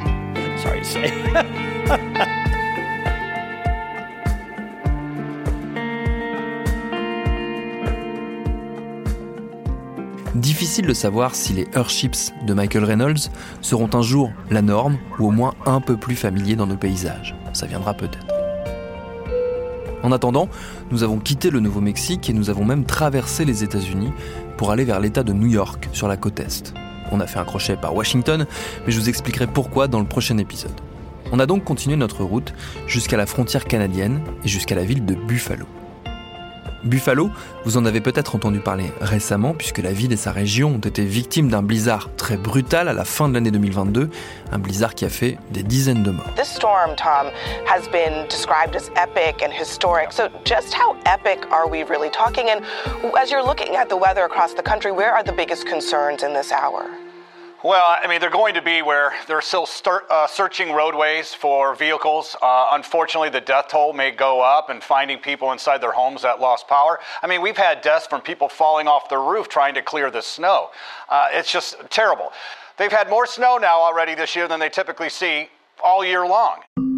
Difficile 10.35 10.87
de 10.87 10.95
savoir 10.95 11.35
si 11.35 11.53
les 11.53 11.67
Airships 11.75 12.33
de 12.47 12.53
Michael 12.55 12.85
Reynolds 12.85 13.31
seront 13.61 13.89
un 13.95 14.03
jour 14.03 14.33
la 14.51 14.63
norme 14.63 14.99
ou 15.19 15.29
au 15.29 15.31
moins 15.31 15.55
un 15.65 15.81
peu 15.81 15.97
plus 15.97 16.17
familiers 16.17 16.57
dans 16.57 16.67
nos 16.67 16.77
paysages. 16.77 17.35
Ça 17.53 17.67
viendra 17.67 17.95
peut-être. 17.95 18.34
En 20.05 20.13
attendant, 20.13 20.51
nous 20.91 21.03
avons 21.03 21.19
quitté 21.19 21.49
le 21.49 21.61
Nouveau-Mexique 21.61 22.29
et 22.29 22.35
nous 22.35 22.51
avons 22.51 22.67
même 22.67 22.85
traversé 22.85 23.47
les 23.47 23.65
États-Unis 23.65 24.13
pour 24.59 24.71
aller 24.71 24.85
vers 24.85 25.01
l'État 25.01 25.23
de 25.23 25.33
New 25.33 25.47
York, 25.47 25.89
sur 25.93 26.09
la 26.09 26.19
côte 26.19 26.39
Est. 26.41 26.75
On 27.11 27.21
a 27.21 27.27
fait 27.27 27.39
un 27.39 27.45
crochet 27.45 27.77
par 27.77 27.95
Washington, 27.97 28.47
mais 28.85 28.93
je 28.93 29.01
vous 29.01 29.09
expliquerai 29.09 29.47
pourquoi 29.47 29.89
dans 29.89 30.01
le 30.01 30.07
prochain 30.07 30.37
épisode. 30.37 30.79
On 31.33 31.41
a 31.41 31.47
donc 31.47 31.65
continué 31.65 31.97
notre 31.97 32.23
route 32.23 32.53
jusqu'à 32.87 33.17
la 33.17 33.25
frontière 33.25 33.65
canadienne 33.65 34.21
et 34.45 34.49
jusqu'à 34.49 34.75
la 34.75 34.85
ville 34.85 35.07
de 35.07 35.15
Buffalo. 35.15 35.65
Buffalo, 36.85 37.31
vous 37.65 37.77
en 37.77 37.87
avez 37.87 38.01
peut-être 38.01 38.35
entendu 38.35 38.61
parler 38.61 38.93
récemment 39.01 39.55
puisque 39.55 39.79
la 39.79 39.93
ville 39.93 40.13
et 40.13 40.17
sa 40.17 40.33
région 40.33 40.75
ont 40.75 40.79
été 40.79 41.03
victimes 41.03 41.49
d'un 41.49 41.63
blizzard 41.63 42.11
très 42.17 42.37
brutal 42.37 42.89
à 42.89 42.93
la 42.93 43.05
fin 43.05 43.29
de 43.29 43.35
l'année 43.35 43.51
2022, 43.51 44.11
un 44.53 44.59
blizzard 44.59 44.95
qui 44.95 45.05
a 45.05 45.09
fait 45.09 45.39
des 45.51 45.63
dizaines 45.63 46.03
de 46.03 46.11
morts. 46.11 46.27
This 46.37 46.49
storm, 46.49 46.95
Tom, 46.97 47.31
has 47.67 47.89
been 47.91 48.27
described 48.29 48.77
as 48.77 48.91
epic 48.97 49.43
and 49.43 49.53
historic. 49.53 50.13
So 50.13 50.29
just 50.45 50.75
how 50.75 50.97
epic 51.07 51.41
are 51.51 51.69
we 51.69 51.85
really 51.85 52.11
talking? 52.11 52.51
And 52.51 52.63
as 53.21 53.31
you're 53.31 53.45
looking 53.45 53.77
at 53.77 53.89
the 53.89 53.97
weather 53.97 54.25
across 54.25 54.55
the 54.55 54.63
country, 54.63 54.93
where 54.93 55.13
are 55.13 55.25
the 55.25 55.33
biggest 55.33 55.67
concerns 55.67 56.23
in 56.23 56.35
this 56.35 56.53
hour? 56.53 56.87
Well, 57.65 57.83
I 57.89 58.07
mean, 58.09 58.21
they're 58.21 58.29
going 58.29 58.53
to 58.57 58.61
be 58.61 58.83
where 58.83 59.15
they're 59.27 59.41
still 59.41 59.67
uh, 60.11 60.27
searching 60.27 60.73
roadways 60.73 61.33
for 61.33 61.75
vehicles. 61.75 62.37
Uh, 62.43 62.69
unfortunately, 62.73 63.31
the 63.31 63.41
death 63.41 63.69
toll 63.69 63.95
may 63.95 64.11
go 64.11 64.43
up 64.43 64.69
and 64.69 64.85
finding 64.85 65.17
people 65.19 65.51
inside 65.51 65.79
their 65.79 65.93
homes 65.93 66.21
that 66.21 66.41
lost 66.41 66.69
power. 66.69 67.01
I 67.23 67.27
mean, 67.27 67.41
we've 67.41 67.57
had 67.57 67.81
deaths 67.81 68.07
from 68.07 68.21
people 68.21 68.51
falling 68.51 68.87
off 68.87 69.09
the 69.09 69.17
roof 69.17 69.49
trying 69.49 69.73
to 69.77 69.83
clear 69.83 70.11
the 70.11 70.21
snow. 70.21 70.73
Uh, 71.09 71.29
it's 71.33 71.51
just 71.51 71.77
terrible. 71.89 72.33
They've 72.77 72.93
had 72.93 73.09
more 73.09 73.25
snow 73.27 73.57
now 73.57 73.81
already 73.81 74.15
this 74.15 74.37
year 74.37 74.47
than 74.47 74.61
they 74.61 74.69
typically 74.69 75.09
see 75.09 75.49
all 75.83 76.05
year 76.05 76.27
long. 76.27 76.94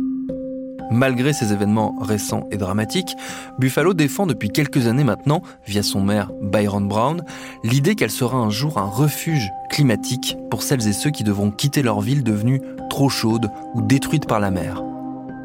Malgré 0.97 1.35
ces 1.35 1.53
événements 1.53 1.95
récents 2.01 2.45
et 2.51 2.57
dramatiques, 2.57 3.17
Buffalo 3.59 3.93
défend 3.93 4.27
depuis 4.27 4.49
quelques 4.49 4.87
années 4.87 5.05
maintenant, 5.05 5.43
via 5.67 5.83
son 5.83 6.01
maire 6.01 6.31
Byron 6.41 6.89
Brown, 6.89 7.23
l'idée 7.65 7.95
qu'elle 7.97 8.11
sera 8.11 8.39
un 8.39 8.49
jour 8.49 8.79
un 8.79 8.87
refuge 8.87 9.53
climatique 9.69 10.39
pour 10.51 10.63
celles 10.63 10.89
et 10.89 10.95
ceux 10.95 11.11
qui 11.11 11.23
devront 11.23 11.51
quitter 11.51 11.83
leur 11.83 12.01
ville 12.01 12.25
devenue 12.25 12.63
trop 12.89 13.11
chaude 13.11 13.51
ou 13.75 13.83
détruite 13.83 14.27
par 14.27 14.41
la 14.41 14.51
mer. 14.51 14.83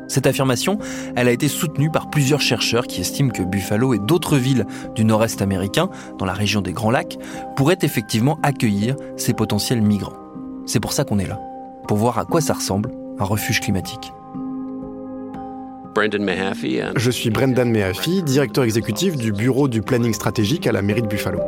Cette 0.07 0.25
affirmation, 0.25 0.79
elle 1.17 1.27
a 1.27 1.33
été 1.33 1.49
soutenue 1.49 1.91
par 1.91 2.09
plusieurs 2.09 2.39
chercheurs 2.39 2.87
qui 2.87 3.01
estiment 3.01 3.31
que 3.31 3.43
Buffalo 3.43 3.93
et 3.93 3.99
d'autres 3.99 4.37
villes 4.37 4.65
du 4.95 5.03
nord-est 5.03 5.41
américain, 5.41 5.89
dans 6.17 6.25
la 6.25 6.31
région 6.31 6.61
des 6.61 6.71
Grands 6.71 6.91
Lacs, 6.91 7.17
pourraient 7.57 7.79
effectivement 7.81 8.39
accueillir 8.41 8.95
ces 9.17 9.33
potentiels 9.33 9.81
migrants. 9.81 10.15
C'est 10.65 10.79
pour 10.79 10.93
ça 10.93 11.03
qu'on 11.03 11.19
est 11.19 11.27
là, 11.27 11.41
pour 11.89 11.97
voir 11.97 12.19
à 12.19 12.23
quoi 12.23 12.39
ça 12.39 12.53
ressemble 12.53 12.89
un 13.19 13.25
refuge 13.25 13.59
climatique. 13.59 14.13
Je 16.95 17.11
suis 17.11 17.29
Brendan 17.29 17.69
Mehaffey, 17.69 18.21
directeur 18.21 18.63
exécutif 18.63 19.17
du 19.17 19.31
bureau 19.31 19.67
du 19.67 19.81
planning 19.81 20.13
stratégique 20.13 20.65
à 20.67 20.71
la 20.71 20.81
mairie 20.81 21.01
de 21.01 21.07
Buffalo. 21.07 21.39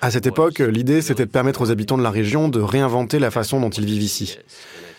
À 0.00 0.10
cette 0.10 0.26
époque, 0.26 0.58
l'idée 0.58 1.02
c'était 1.02 1.26
de 1.26 1.30
permettre 1.30 1.62
aux 1.62 1.70
habitants 1.70 1.98
de 1.98 2.02
la 2.02 2.10
région 2.10 2.48
de 2.48 2.60
réinventer 2.60 3.18
la 3.18 3.30
façon 3.30 3.60
dont 3.60 3.70
ils 3.70 3.84
vivent 3.84 4.02
ici. 4.02 4.38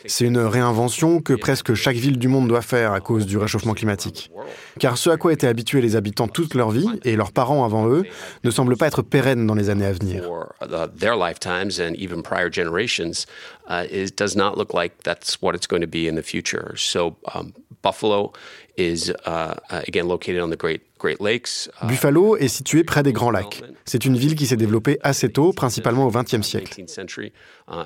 C'est 0.05 0.25
une 0.25 0.38
réinvention 0.38 1.21
que 1.21 1.33
presque 1.33 1.73
chaque 1.73 1.97
ville 1.97 2.17
du 2.17 2.27
monde 2.27 2.47
doit 2.47 2.62
faire 2.62 2.93
à 2.93 2.99
cause 2.99 3.25
du 3.25 3.38
réchauffement 3.38 3.73
climatique. 3.73 4.31
Car 4.79 4.97
ce 4.97 5.10
à 5.10 5.17
quoi 5.17 5.33
étaient 5.33 5.47
habitués 5.47 5.81
les 5.81 5.95
habitants 5.95 6.27
toute 6.27 6.53
leur 6.53 6.71
vie, 6.71 6.88
et 7.03 7.15
leurs 7.15 7.31
parents 7.31 7.65
avant 7.65 7.88
eux, 7.88 8.03
ne 8.43 8.51
semble 8.51 8.77
pas 8.77 8.88
être 8.88 9.01
pérenne 9.01 9.47
dans 9.47 9.55
les 9.55 9.69
années 9.69 9.86
à 9.86 9.93
venir. 9.93 10.23
Buffalo 17.81 18.33
is 18.77 19.12
uh, 19.25 19.55
again 19.69 20.07
located 20.07 20.41
on 20.41 20.49
the 20.49 20.57
Great. 20.57 20.81
Uh, 20.81 20.96
Buffalo 21.83 22.38
est 22.38 22.47
situé 22.47 22.83
près 22.83 23.03
des 23.03 23.13
Grands 23.13 23.31
Lacs. 23.31 23.63
C'est 23.86 24.05
une 24.05 24.17
ville 24.17 24.36
qui 24.36 24.47
s'est 24.47 24.57
développée 24.57 24.99
assez 25.01 25.29
tôt, 25.29 25.53
principalement 25.53 26.05
au 26.05 26.12
XXe 26.12 26.41
siècle. 26.41 26.83
Uh, 27.69 27.83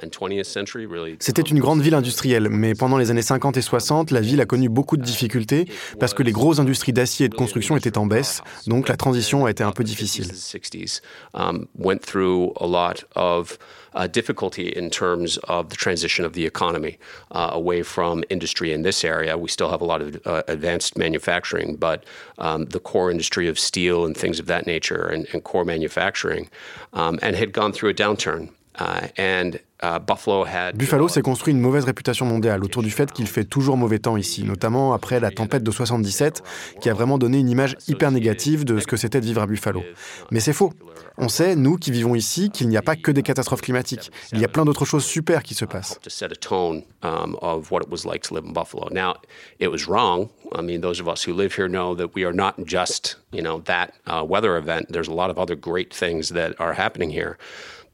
C'était 1.20 1.42
une 1.42 1.60
grande 1.60 1.82
ville 1.82 1.96
industrielle, 1.96 2.50
mais 2.50 2.76
pendant 2.76 2.98
les 2.98 3.12
années 3.12 3.22
50 3.22 3.58
et 3.58 3.62
60, 3.62 4.12
la 4.12 4.22
ville 4.22 4.42
a 4.42 4.46
connu 4.46 4.70
beaucoup 4.70 4.98
de 4.98 5.04
difficultés 5.04 5.66
parce 6.00 6.14
que 6.14 6.24
les 6.24 6.32
grosses 6.32 6.60
industries 6.60 6.94
d'acier 6.94 7.26
et 7.26 7.30
de 7.30 7.36
construction 7.36 7.76
étaient 7.78 7.98
en 7.98 8.06
baisse, 8.06 8.42
donc 8.68 8.88
la 8.88 8.98
transition 8.98 9.46
a 9.46 9.52
été 9.52 9.64
un 9.64 9.72
peu 9.72 9.84
difficile. 9.84 10.28
Um, 11.34 11.68
uh, 13.94 14.08
difficulty 14.08 14.70
in 14.76 14.90
terms 14.90 15.38
of 15.50 15.70
the 15.70 15.76
transition 15.76 16.26
of 16.26 16.34
the 16.34 16.46
economy 16.46 16.98
uh, 17.32 17.50
away 17.52 17.84
from 17.84 18.24
industry 18.30 18.72
in 18.74 18.84
this 18.84 19.04
area. 19.04 19.38
We 19.38 19.50
still 19.50 19.70
have 19.70 19.82
a 19.82 19.86
lot 19.86 20.02
of 20.02 20.20
uh, 20.26 20.44
advanced 20.48 20.98
manufacturing, 20.98 21.76
but 21.76 22.06
um, 22.38 22.66
the 22.66 22.80
core 22.80 23.01
industry 23.10 23.48
of 23.48 23.58
steel 23.58 24.06
and 24.06 24.16
things 24.16 24.40
of 24.40 24.46
that 24.48 24.68
nature 24.68 25.08
and, 25.08 25.26
and 25.34 25.44
core 25.44 25.66
manufacturing, 25.66 26.50
um, 26.94 27.18
and 27.22 27.36
had 27.36 27.54
gone 27.54 27.72
through 27.72 27.90
a 27.90 27.94
downturn. 27.94 28.52
Uh, 28.80 29.08
and 29.18 29.52
uh, 29.84 30.00
Buffalo, 30.00 30.46
had 30.46 30.78
Buffalo 30.78 31.10
s'est 31.10 31.22
construit 31.22 31.54
une 31.54 31.60
mauvaise 31.60 31.84
réputation 31.84 32.26
mondiale 32.26 32.64
autour 32.64 32.82
du 32.84 32.90
fait 32.90 33.12
qu'il 33.12 33.28
fait 33.28 33.44
toujours 33.44 33.76
mauvais 33.76 34.00
temps 34.00 34.16
ici, 34.16 34.44
notamment 34.44 34.94
après 34.94 35.20
la 35.20 35.30
tempête 35.30 35.62
de 35.62 35.72
77, 35.72 36.42
qui 36.80 36.90
a 36.90 36.94
vraiment 36.94 37.18
donné 37.18 37.40
une 37.40 37.50
image 37.50 37.76
hyper 37.90 38.12
négative 38.12 38.64
de 38.64 38.80
ce 38.80 38.88
que 38.88 38.96
c'était 38.96 39.20
de 39.20 39.26
vivre 39.26 39.42
à 39.42 39.48
Buffalo. 39.48 39.84
Mais 40.32 40.40
c'est 40.40 40.54
faux. 40.54 40.72
On 41.18 41.28
sait, 41.28 41.58
nous 41.58 41.76
qui 41.76 41.92
vivons 41.92 42.16
ici, 42.16 42.50
qu'il 42.50 42.70
n'y 42.70 42.78
a 42.78 42.82
pas 42.82 42.96
que 42.96 43.12
des 43.12 43.24
catastrophes 43.24 43.62
climatiques. 43.62 44.12
Il 44.32 44.40
y 44.40 44.46
a 44.46 44.48
plein 44.48 44.64
d'autres 44.64 44.86
choses 44.86 45.04
super 45.04 45.44
qui 45.44 45.54
se 45.54 45.66
passent. 45.66 46.00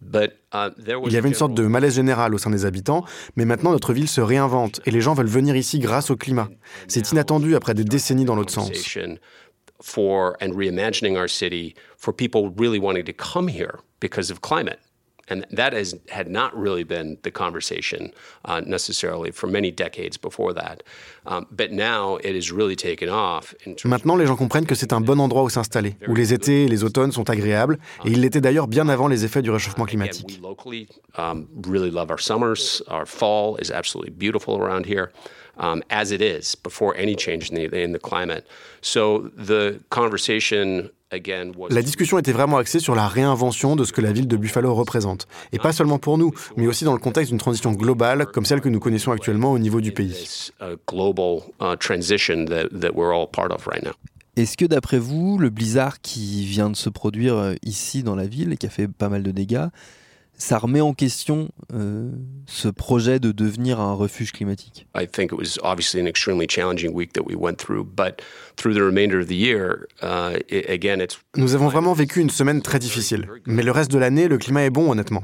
Uh, 0.04 0.70
Il 1.06 1.12
y 1.12 1.18
avait 1.18 1.28
une 1.28 1.34
sorte 1.34 1.54
de 1.54 1.64
malaise 1.64 1.96
général 1.96 2.34
au 2.34 2.38
sein 2.38 2.52
des 2.52 2.66
habitants, 2.66 3.04
mais 3.36 3.46
maintenant 3.46 3.72
notre 3.72 3.94
ville 3.94 4.08
se 4.08 4.22
réinvente 4.22 4.80
et 4.86 4.92
les 4.92 5.02
gens 5.02 5.14
veulent 5.14 5.26
venir 5.26 5.56
ici 5.56 5.80
grâce 5.80 6.12
au 6.12 6.16
climat. 6.16 6.50
C'est 6.88 7.12
inattendu 7.12 7.56
après 7.56 7.74
des 7.74 7.84
décennies 7.84 8.26
dans 8.26 8.36
l'autre 8.36 8.54
sens. 8.54 8.72
For 9.80 10.36
and 10.42 10.54
reimagining 10.56 11.18
our 11.18 11.30
city 11.30 11.76
for 11.98 12.12
people 12.12 12.52
really 12.58 12.80
wanting 12.80 13.04
to 13.04 13.14
come 13.14 13.48
here 13.48 13.76
because 14.02 14.32
of 14.32 14.42
climate. 14.42 14.80
And 15.30 15.46
that 15.52 15.74
has, 15.74 15.94
had 16.10 16.30
not 16.30 16.56
really 16.56 16.84
been 16.84 17.18
the 17.24 17.32
conversation 17.32 18.12
uh, 18.46 18.62
necessarily 18.66 19.32
for 19.32 19.48
many 19.48 19.72
decades 19.72 20.18
before 20.18 20.54
that. 20.54 20.84
Um, 21.26 21.48
but 21.52 21.72
now 21.72 22.16
it 22.24 22.34
has 22.34 22.52
really 22.52 22.76
taken 22.76 23.10
off. 23.10 23.54
Maintenant, 23.84 24.16
les 24.16 24.26
gens 24.26 24.38
comprennent 24.38 24.66
que 24.66 24.76
c'est 24.76 24.94
un 24.94 25.02
bon 25.02 25.20
endroit 25.20 25.44
où 25.44 25.50
s'installer, 25.50 25.96
où 26.08 26.16
les 26.16 26.34
étés 26.34 26.64
et 26.64 26.68
les 26.70 26.84
automnes 26.84 27.12
sont 27.12 27.30
agréables, 27.30 27.78
et 28.06 28.12
ils 28.12 28.22
l'étaient 28.22 28.42
d'ailleurs 28.42 28.68
bien 28.68 28.88
avant 28.88 29.08
les 29.08 29.26
effets 29.26 29.42
du 29.42 29.52
réchauffement 29.52 29.86
climatique. 29.86 30.40
Um, 31.18 31.48
really 31.66 31.92
love 31.92 32.10
our 32.10 32.20
summers. 32.20 32.82
Our 32.90 33.06
fall 33.06 33.58
is 33.58 33.72
absolutely 33.72 34.12
beautiful 34.12 34.56
around 34.58 34.86
here. 34.86 35.12
Um, 35.60 35.82
as 35.90 36.12
it 36.12 36.22
is 36.22 36.56
before 36.56 36.96
any 36.96 37.16
change 37.16 37.50
in 37.50 37.56
the, 37.56 37.82
in 37.82 37.92
the 37.92 38.00
climate. 38.00 38.46
So 38.82 39.32
the 39.36 39.80
conversation 39.90 40.92
la 41.70 41.82
discussion 41.82 42.20
était 42.20 42.34
vraiment 42.34 42.58
axée 42.58 42.80
sur 42.80 42.94
la 42.94 43.08
réinvention 43.08 43.76
de 43.76 43.86
ce 43.86 43.94
que 43.94 44.02
la 44.02 44.12
ville 44.12 44.28
de 44.28 44.36
Buffalo 44.36 44.74
représente. 44.74 45.28
Et 45.54 45.60
pas 45.60 45.72
seulement 45.72 46.00
pour 46.00 46.18
nous, 46.18 46.34
mais 46.58 46.68
aussi 46.68 46.84
dans 46.84 46.94
le 46.94 47.00
contexte 47.00 47.32
d'une 47.32 47.40
transition 47.40 47.72
globale 47.72 48.26
comme 48.26 48.46
celle 48.46 48.62
que 48.62 48.70
nous 48.70 48.80
connaissons 48.80 49.12
actuellement 49.12 49.52
au 49.52 49.60
niveau 49.60 49.80
du 49.80 49.94
pays. 49.94 50.52
Est-ce 54.36 54.56
que 54.56 54.66
d'après 54.66 55.00
vous, 55.00 55.40
le 55.40 55.50
blizzard 55.50 56.00
qui 56.02 56.46
vient 56.46 56.70
de 56.70 56.76
se 56.76 56.90
produire 56.90 57.36
euh, 57.36 57.54
ici 57.64 58.04
dans 58.04 58.16
la 58.16 58.28
ville 58.28 58.54
et 58.54 58.58
qui 58.58 58.68
a 58.68 58.70
fait 58.70 58.88
pas 58.88 59.10
mal 59.10 59.24
de 59.24 59.32
dégâts, 59.32 59.66
ça 60.38 60.60
remet 60.60 60.82
en 60.82 60.94
question 60.94 61.50
euh, 61.74 62.12
ce 62.46 62.68
projet 62.68 63.20
de 63.20 63.32
devenir 63.32 63.80
un 63.80 63.94
refuge 63.94 64.32
climatique. 64.32 64.88
I 64.96 65.08
think 65.08 65.32
it 65.32 65.38
was 65.38 65.60
obviously 65.64 66.00
an 66.00 66.06
extremely 66.06 66.48
challenging 66.48 66.94
week 66.94 67.14
that 67.14 67.24
we 67.26 67.36
went 67.36 67.58
through, 67.58 67.84
but 67.84 68.22
through 68.56 68.76
the 68.76 68.82
remainder 68.82 69.20
of 69.20 69.28
the 69.28 69.36
year, 69.36 69.88
uh, 70.02 70.38
it, 70.48 70.70
again, 70.70 71.02
it's. 71.02 71.20
Nous 71.36 71.56
avons 71.56 71.68
vraiment 71.68 71.94
vécu 71.94 72.20
une 72.20 72.30
semaine 72.30 72.62
très 72.62 72.80
difficile, 72.80 73.28
mais 73.46 73.64
le 73.64 73.72
reste 73.72 73.92
de 73.92 73.98
l'année, 73.98 74.28
le 74.28 74.38
climat 74.38 74.64
est 74.64 74.70
bon, 74.70 74.92
honnêtement. 74.92 75.24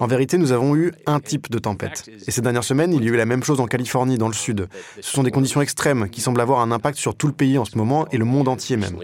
En 0.00 0.06
vérité, 0.06 0.38
nous 0.38 0.52
avons 0.52 0.76
eu 0.76 0.92
un 1.06 1.20
type 1.20 1.50
de 1.50 1.58
tempête. 1.58 2.08
Et 2.26 2.30
ces 2.30 2.40
dernières 2.40 2.64
semaines, 2.64 2.92
il 2.92 3.04
y 3.04 3.08
a 3.08 3.12
eu 3.12 3.16
la 3.16 3.26
même 3.26 3.42
chose 3.42 3.60
en 3.60 3.66
Californie, 3.66 4.18
dans 4.18 4.28
le 4.28 4.34
sud. 4.34 4.68
Ce 5.00 5.10
sont 5.10 5.22
des 5.22 5.30
conditions 5.30 5.60
extrêmes 5.60 6.08
qui 6.08 6.20
semblent 6.20 6.40
avoir 6.40 6.60
un 6.60 6.70
impact 6.70 6.98
sur 6.98 7.14
tout 7.14 7.26
le 7.26 7.32
pays 7.32 7.58
en 7.58 7.64
ce 7.64 7.76
moment 7.76 8.06
et 8.12 8.18
le 8.18 8.24
monde 8.24 8.48
entier 8.48 8.76
même. 8.76 8.98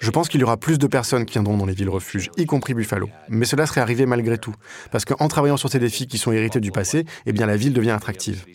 Je 0.02 0.10
pense 0.12 0.30
qu'il 0.30 0.40
y 0.40 0.44
aura 0.44 0.58
plus 0.58 0.78
de 0.78 0.86
personnes 0.86 1.26
qui 1.26 1.34
viendront 1.34 1.58
dans 1.58 1.66
les 1.66 1.74
villes 1.74 1.90
refuges, 1.90 2.30
y 2.38 2.46
compris 2.46 2.76
Buffalo. 2.76 3.10
Mais 3.28 3.48
cela 3.48 3.66
serait 3.66 3.82
arrivé 3.82 4.06
malgré 4.06 4.38
tout, 4.38 4.54
parce 4.92 5.04
qu'en 5.04 5.28
travaillant 5.28 5.58
sur 5.58 5.70
ces 5.70 5.80
défis 5.80 6.06
qui 6.06 6.20
sont 6.20 6.32
hérités 6.32 6.60
du 6.60 6.72
passé, 6.72 7.06
eh 7.26 7.34
bien 7.34 7.48
la 7.48 7.58
ville 7.58 7.74
devient 7.74 7.90
attractive. 7.90 8.46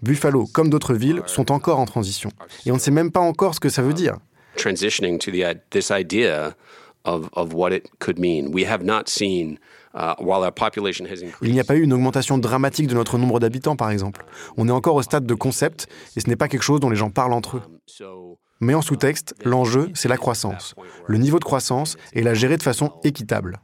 Buffalo, 0.00 0.46
comme 0.46 0.70
d'autres 0.70 0.94
villes, 0.94 1.20
sont 1.26 1.52
encore 1.52 1.78
en 1.78 1.84
transition, 1.84 2.30
et 2.64 2.70
on 2.70 2.76
ne 2.76 2.80
sait 2.80 2.90
même 2.90 3.12
pas 3.12 3.20
encore 3.20 3.54
ce 3.54 3.60
que 3.60 3.68
ça 3.68 3.82
veut 3.82 3.92
dire. 3.92 4.16
Transitioning 4.56 5.18
to 5.18 5.30
the, 5.30 5.60
this 5.70 5.90
idea 5.90 6.56
of, 7.04 7.28
what 7.52 7.72
it 7.72 7.90
could 7.98 8.18
mean. 8.18 8.50
We 8.54 8.66
have 8.66 8.82
not 8.82 9.08
seen 9.08 9.58
Uh, 9.58 9.79
Il 11.42 11.52
n'y 11.52 11.60
a 11.60 11.64
pas 11.64 11.76
eu 11.76 11.82
une 11.82 11.92
augmentation 11.92 12.38
dramatique 12.38 12.86
de 12.86 12.94
notre 12.94 13.18
nombre 13.18 13.40
d'habitants, 13.40 13.76
par 13.76 13.90
exemple. 13.90 14.24
On 14.56 14.68
est 14.68 14.72
encore 14.72 14.94
au 14.94 15.02
stade 15.02 15.26
de 15.26 15.34
concept, 15.34 15.88
et 16.16 16.20
ce 16.20 16.28
n'est 16.28 16.36
pas 16.36 16.48
quelque 16.48 16.62
chose 16.62 16.80
dont 16.80 16.90
les 16.90 16.96
gens 16.96 17.10
parlent 17.10 17.32
entre 17.32 17.56
eux. 17.56 17.62
Um, 18.00 18.36
Mais 18.60 18.74
en 18.74 18.82
sous-texte, 18.82 19.34
l'enjeu, 19.44 19.90
c'est 19.94 20.08
la 20.08 20.18
croissance. 20.18 20.74
Le 21.06 21.18
niveau 21.18 21.38
de 21.38 21.44
croissance 21.44 21.96
et 22.12 22.22
la 22.22 22.34
gérer 22.34 22.56
de 22.56 22.62
façon 22.62 22.92
équitable. 23.04 23.60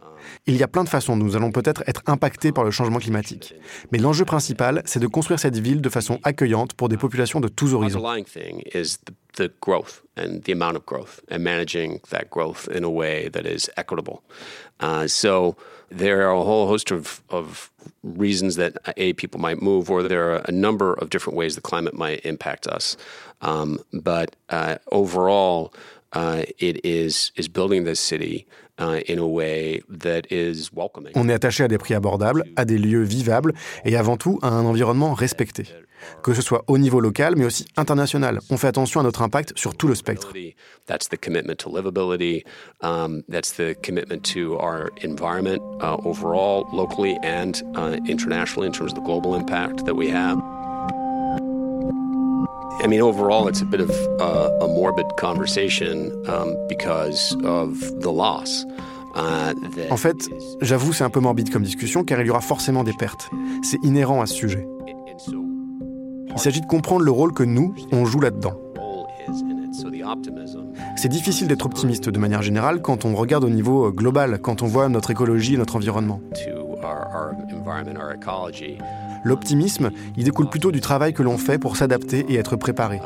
Il 0.47 0.57
y 0.57 0.63
a 0.63 0.69
plein 0.69 0.85
de 0.85 0.89
façons 0.89 1.17
dont 1.17 1.25
nous 1.25 1.37
allons 1.37 1.53
peut-être 1.53 1.85
être 1.87 2.03
impactés 2.07 2.51
par 2.51 2.65
le 2.65 2.71
changement 2.71 2.99
climatique. 2.99 3.55
Mais 3.93 3.99
l'enjeu 3.99 4.25
principal, 4.25 4.83
c'est 4.85 4.99
de 4.99 5.07
construire 5.07 5.39
cette 5.39 5.59
ville 5.59 5.81
de 5.81 5.89
façon 5.89 6.19
accueillante 6.25 6.75
pour 6.75 6.89
des 6.89 6.97
populations 6.97 7.41
de 7.41 7.49
tous 7.49 7.75
horizons. 7.75 8.03
The 9.37 9.49
growth 9.61 10.03
and 10.17 10.45
the 10.45 10.53
amount 10.53 10.77
of 10.77 10.85
growth 10.85 11.21
and 11.29 11.45
managing 11.45 12.01
that 12.11 12.29
growth 12.31 12.69
in 12.69 12.85
a 12.85 12.91
way 12.91 13.29
that 13.29 13.47
is 13.47 13.71
equitable. 13.77 14.23
Uh, 14.81 15.07
so 15.07 15.57
there 15.91 16.29
are 16.29 16.35
a 16.35 16.43
whole 16.43 16.67
host 16.67 16.91
of, 16.91 17.23
of 17.31 17.71
reasons 18.03 18.57
that 18.57 18.77
a 18.97 19.13
people 19.15 19.41
might 19.41 19.63
move, 19.63 19.91
or 19.91 20.03
there 20.03 20.33
are 20.33 20.43
a 20.47 20.53
number 20.53 20.95
of 20.95 21.11
different 21.11 21.37
ways 21.37 21.55
the 21.55 21.61
climate 21.61 21.95
might 21.95 22.25
impact 22.27 22.67
us. 22.67 22.97
Um, 23.41 23.79
but 23.93 24.35
uh, 24.49 24.77
overall, 24.91 25.73
uh, 26.17 26.43
it 26.59 26.85
is 26.85 27.33
is 27.37 27.49
building 27.49 27.85
this 27.85 28.01
city 28.01 28.47
uh, 28.79 29.01
in 29.07 29.19
a 29.19 29.27
way 29.27 29.83
that 29.89 30.27
is 30.31 30.71
welcoming. 30.73 31.13
On 31.15 31.29
est 31.29 31.35
attaché 31.35 31.65
à 31.65 31.69
des 31.69 31.79
prix 31.79 31.95
abordables, 31.95 32.45
à 32.57 32.65
des 32.65 32.79
lieux 32.79 33.03
vivables 33.03 33.53
et 33.85 33.97
avant 33.97 34.17
tout 34.17 34.39
à 34.43 34.49
un 34.49 34.65
environnement 34.65 35.15
respecté 35.15 35.65
que 36.23 36.35
ce 36.35 36.43
soit 36.43 36.63
au 36.69 36.79
niveau 36.79 37.01
local, 37.01 37.35
mais 37.37 37.45
aussi 37.45 37.67
international. 37.77 38.41
On 38.51 38.57
fait 38.57 38.69
attention 38.69 39.01
à 39.01 39.03
notre 39.03 39.23
impact 39.23 39.53
sur 39.57 39.75
tout 39.75 39.89
le 39.89 39.95
spectre. 39.95 40.33
That's 40.87 41.09
the 41.09 41.17
commitment 41.17 41.59
to 41.61 41.71
livability. 41.71 42.45
Um, 42.83 43.23
that's 43.29 43.53
the 43.53 43.75
commitment 43.83 44.23
to 44.35 44.57
our 44.59 44.91
environment 45.03 45.61
uh, 45.81 45.97
overall, 46.05 46.67
locally 46.73 47.19
and 47.25 47.61
internationally, 48.07 48.67
in 48.69 48.73
terms 48.73 48.93
of 48.93 48.99
the 48.99 49.05
global 49.05 49.35
impact 49.35 49.85
that 49.87 49.97
we 49.97 50.09
have. 50.11 50.39
I 52.83 52.89
mean, 52.89 53.01
overall, 53.01 53.49
it's 53.49 53.63
a 53.63 53.65
bit 53.65 53.81
of 53.81 53.91
uh, 54.21 54.51
a 54.61 54.69
morbid 54.69 55.07
conversation 55.17 56.13
um, 56.29 56.55
because 56.69 57.37
of 57.45 57.79
the 58.01 58.11
loss. 58.11 58.67
Uh, 59.15 59.55
en 59.91 59.97
fait, 59.97 60.29
j'avoue, 60.61 60.93
c'est 60.93 61.05
un 61.05 61.11
peu 61.11 61.21
morbide 61.21 61.51
comme 61.51 61.63
discussion 61.63 62.05
car 62.05 62.21
il 62.21 62.27
y 62.27 62.31
aura 62.31 62.43
forcément 62.43 62.85
des 62.85 62.93
pertes. 62.93 63.31
C'est 63.63 63.83
inhérent 63.83 64.21
à 64.21 64.27
ce 64.27 64.35
sujet. 64.35 64.69
Il 66.29 66.39
s'agit 66.39 66.61
de 66.61 66.67
comprendre 66.67 67.03
le 67.03 67.11
rôle 67.11 67.33
que 67.33 67.43
nous, 67.43 67.75
on 67.93 68.05
joue 68.05 68.21
là-dedans. 68.21 68.61
C'est 70.97 71.09
difficile 71.09 71.49
d'être 71.49 71.65
optimiste 71.65 72.11
de 72.11 72.19
manière 72.19 72.43
générale 72.43 72.83
quand 72.83 73.07
on 73.07 73.15
regarde 73.15 73.45
au 73.45 73.51
niveau 73.51 73.87
euh, 73.87 73.91
global, 73.91 74.39
quand 74.41 74.63
on 74.63 74.67
voit 74.67 74.89
notre 74.89 75.11
écologie 75.11 75.55
et 75.55 75.57
notre 75.57 75.77
environnement. 75.77 76.21
L'optimisme, 79.25 79.91
il 80.17 80.25
découle 80.25 80.49
plutôt 80.49 80.71
du 80.73 80.81
travail 80.81 81.13
que 81.13 81.23
l'on 81.23 81.39
fait 81.39 81.59
pour 81.59 81.77
s'adapter 81.77 82.27
et 82.29 82.37
être 82.37 82.57
préparé. 82.57 83.01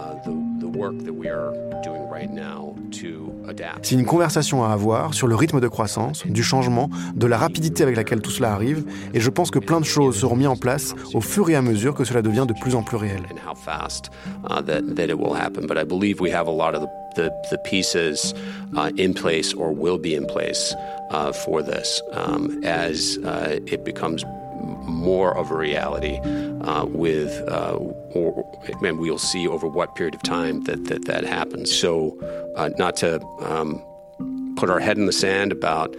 C'est 3.83 3.95
une 3.95 4.05
conversation 4.05 4.65
à 4.65 4.71
avoir 4.71 5.15
sur 5.15 5.27
le 5.27 5.35
rythme 5.35 5.61
de 5.61 5.69
croissance, 5.69 6.27
du 6.27 6.43
changement, 6.43 6.91
de 7.15 7.27
la 7.27 7.39
rapidité 7.39 7.83
avec 7.83 7.97
laquelle 7.97 8.21
tout 8.21 8.31
cela 8.31 8.53
arrive, 8.53 8.85
et 9.15 9.21
je 9.21 9.31
pense 9.31 9.51
que 9.51 9.59
plein 9.59 9.81
de 9.81 9.85
choses 9.85 10.17
seront 10.17 10.37
mises 10.37 10.49
en 10.49 10.57
place 10.57 10.95
au 11.15 11.21
fur 11.21 11.51
et 11.51 11.57
à 11.57 11.63
mesure 11.63 11.95
que 11.95 12.05
cela 12.05 12.23
devient 12.23 12.47
de 12.47 12.55
plus 12.61 12.75
en 12.75 12.83
plus 12.83 12.97
réel. 12.97 13.23
The, 17.17 17.29
the 17.51 17.59
pieces 17.65 18.35
uh, 18.77 18.93
in 18.97 19.15
place 19.15 19.53
or 19.53 19.73
will 19.73 19.99
be 19.99 20.15
in 20.15 20.27
place 20.27 20.73
uh, 21.11 21.33
for 21.33 21.61
this 21.61 22.01
um, 22.13 22.61
as 22.63 23.19
uh, 23.25 23.59
it 23.67 23.85
becomes 23.85 24.25
more 24.91 25.37
of 25.37 25.51
a 25.51 25.57
reality 25.57 26.19
uh, 26.63 26.85
with, 26.87 27.31
uh, 27.49 27.79
and 28.83 28.99
we'll 28.99 29.19
see 29.19 29.49
over 29.49 29.67
what 29.67 29.95
period 29.95 30.15
of 30.15 30.23
time 30.23 30.63
that 30.65 31.25
happens. 31.25 31.73
So, 31.73 32.17
uh, 32.57 32.71
not 32.79 32.97
to 32.97 33.21
um, 33.41 33.83
put 34.57 34.71
our 34.71 34.81
head 34.81 34.99
in 34.99 35.07
the 35.07 35.13
sand 35.13 35.53
about 35.53 35.97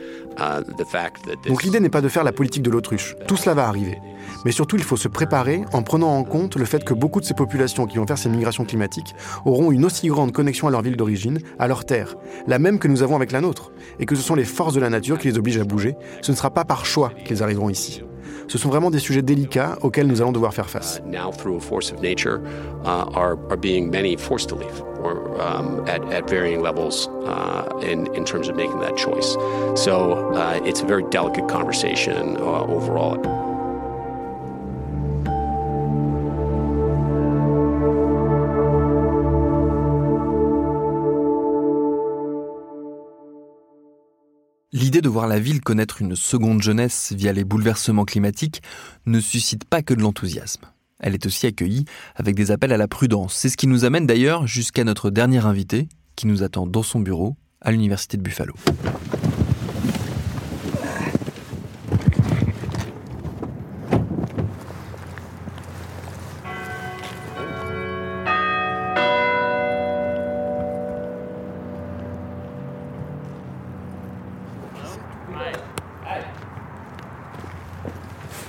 the 0.77 0.86
fact 0.86 1.25
that. 1.25 1.36
Donc 1.47 1.63
l'idée 1.63 1.80
n'est 1.80 1.89
pas 1.89 2.01
de 2.01 2.10
faire 2.10 2.23
la 2.23 2.32
politique 2.32 2.63
de 2.63 2.69
l'autruche. 2.69 3.15
Tout 3.27 3.38
cela 3.38 3.56
va 3.56 3.67
arriver. 3.67 3.97
Mais 4.45 4.51
surtout, 4.51 4.75
il 4.75 4.84
faut 4.84 4.97
se 4.97 5.08
préparer 5.08 5.62
en 5.73 5.84
prenant 5.84 6.17
en 6.17 6.23
compte 6.23 6.56
le 6.56 6.65
fait 6.65 6.84
que 6.84 6.93
beaucoup 6.93 7.19
de 7.19 7.25
ces 7.25 7.34
populations 7.34 7.86
qui 7.86 7.97
vont 7.97 8.08
faire 8.08 8.17
ces 8.17 8.30
migrations 8.30 8.65
climatiques 8.65 9.13
auront 9.45 9.71
une 9.71 9.86
aussi 9.86 10.08
grande 10.08 10.32
connexion 10.32 10.67
à 10.67 10.71
leur 10.71 10.82
ville 10.82 10.97
d'origine, 10.97 11.39
à 11.60 11.67
leur 11.67 11.86
terre, 11.86 12.15
la 12.47 12.60
même 12.60 12.80
que 12.80 12.88
nous 12.88 13.04
avons 13.04 13.15
avec 13.15 13.32
la 13.32 13.41
nôtre, 13.41 13.71
et 13.99 14.06
que 14.06 14.15
ce 14.15 14.21
sont 14.21 14.36
les 14.36 14.45
forces 14.45 14.73
de 14.73 14.80
la 14.80 14.89
nature 14.89 15.19
qui 15.19 15.27
les 15.27 15.38
obligent 15.38 15.60
à 15.60 15.63
bouger. 15.63 15.95
Ce 16.21 16.32
ne 16.32 16.38
sera 16.38 16.49
pas 16.49 16.65
par 16.65 16.86
choix 16.86 17.12
qu'ils 17.25 17.43
arriveront 17.43 17.69
ici. 17.69 18.04
Ce 18.48 18.58
sont 18.58 18.70
vraiment 18.70 18.89
des 18.91 19.00
sujets 19.00 19.22
délicats 19.22 19.78
auxquels 19.82 20.08
nous 20.08 20.22
allons 20.22 20.32
devoir 20.32 20.54
faire 20.54 20.70
face. 20.70 21.02
Now, 21.06 21.32
through 21.32 21.58
a 21.58 21.62
force 21.62 21.91
of 21.91 22.02
nature, 22.02 22.41
uh, 22.84 23.10
are, 23.13 23.38
being 23.58 23.89
many 23.89 24.17
forced 24.17 24.50
to 24.50 24.56
leave, 24.56 24.82
or 25.04 25.39
um, 25.41 25.88
at, 25.88 26.30
varying 26.30 26.62
levels 26.62 27.08
uh, 27.26 27.80
in, 27.82 28.26
terms 28.26 28.48
of 28.48 28.56
making 28.56 28.80
that 28.80 28.96
choice. 28.98 29.36
So 29.76 30.34
uh, 30.34 30.60
it's 30.63 30.82
a 30.82 30.86
very 30.86 31.04
delicate 31.10 31.48
conversation 31.48 32.38
uh, 32.38 32.63
overall. 32.63 33.51
L'idée 44.73 45.01
de 45.01 45.10
voir 45.10 45.27
la 45.27 45.38
ville 45.38 45.60
connaître 45.60 46.01
une 46.01 46.15
seconde 46.15 46.62
jeunesse 46.62 47.12
via 47.12 47.34
les 47.34 47.43
bouleversements 47.43 48.05
climatiques 48.05 48.62
ne 49.05 49.19
suscite 49.19 49.65
pas 49.65 49.81
que 49.81 49.93
de 49.93 49.99
l'enthousiasme. 50.01 50.62
Elle 51.01 51.13
est 51.13 51.25
aussi 51.25 51.45
accueillie 51.45 51.84
avec 52.15 52.36
des 52.36 52.51
appels 52.51 52.71
à 52.71 52.77
la 52.77 52.88
prudence. 52.88 53.34
C'est 53.34 53.49
ce 53.49 53.57
qui 53.57 53.67
nous 53.67 53.84
amène 53.84 54.07
d'ailleurs 54.07 54.47
jusqu'à 54.47 54.86
notre 54.86 55.10
dernier 55.10 55.45
invité, 55.45 55.89
qui 56.15 56.25
nous 56.25 56.41
attend 56.41 56.67
dans 56.67 56.84
son 56.84 57.01
bureau 57.01 57.36
à 57.60 57.73
l'Université 57.73 58.15
de 58.15 58.21
Buffalo. 58.21 58.53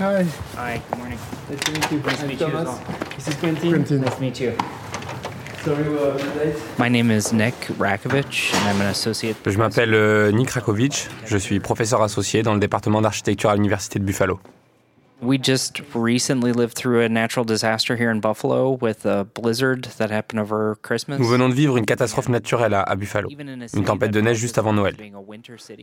Hi. 0.02 0.24
Hi, 0.56 0.82
good 0.90 0.98
morning. 0.98 1.18
Nice 1.48 1.60
to 1.60 1.72
meet 1.72 1.92
you. 1.92 1.98
Nice 2.00 2.20
to 2.20 2.26
meet 2.26 2.40
you 2.40 2.46
as 2.46 2.52
Thomas. 2.52 2.66
well. 2.66 2.98
This 3.14 3.28
is 3.28 3.34
Quentin. 3.36 3.70
Quentin. 3.70 4.00
Nice 4.00 4.14
to 4.16 4.20
meet 4.20 4.40
you. 4.40 4.52
Sorry, 5.62 5.84
late. 5.84 6.56
My 6.76 6.88
name 6.88 7.12
is 7.12 7.32
Nick 7.32 7.54
Rakovich, 7.78 8.52
and 8.52 8.68
I'm 8.68 8.80
an 8.80 8.88
associate. 8.88 9.36
Je 9.46 9.56
m'appelle 9.58 9.94
euh, 9.94 10.32
Nick 10.32 10.50
Rakovic, 10.50 11.08
je 11.24 11.36
suis 11.36 11.60
professeur 11.60 12.02
associé 12.02 12.42
dans 12.42 12.54
le 12.54 12.58
département 12.58 13.00
d'architecture 13.00 13.50
à 13.50 13.54
l'Université 13.54 14.00
de 14.00 14.04
Buffalo. 14.04 14.40
We 15.22 15.38
just 15.40 15.80
recently 15.94 16.52
lived 16.52 16.74
through 16.74 17.00
a 17.04 17.08
natural 17.08 17.44
disaster 17.44 17.94
here 17.94 18.10
in 18.10 18.18
Buffalo 18.18 18.76
with 18.80 19.06
a 19.06 19.24
blizzard 19.24 19.84
that 19.98 20.10
happened 20.10 20.40
over 20.40 20.74
Christmas. 20.82 21.18
Nous 21.20 21.28
venons 21.28 21.48
de 21.48 21.54
vivre 21.54 21.76
une 21.76 21.86
catastrophe 21.86 22.28
naturelle 22.28 22.74
à, 22.74 22.82
à 22.82 22.96
Buffalo, 22.96 23.28
une 23.30 23.84
tempête 23.84 24.10
de 24.10 24.20
neige 24.20 24.38
juste 24.38 24.58
avant 24.58 24.72
Noël. 24.72 24.96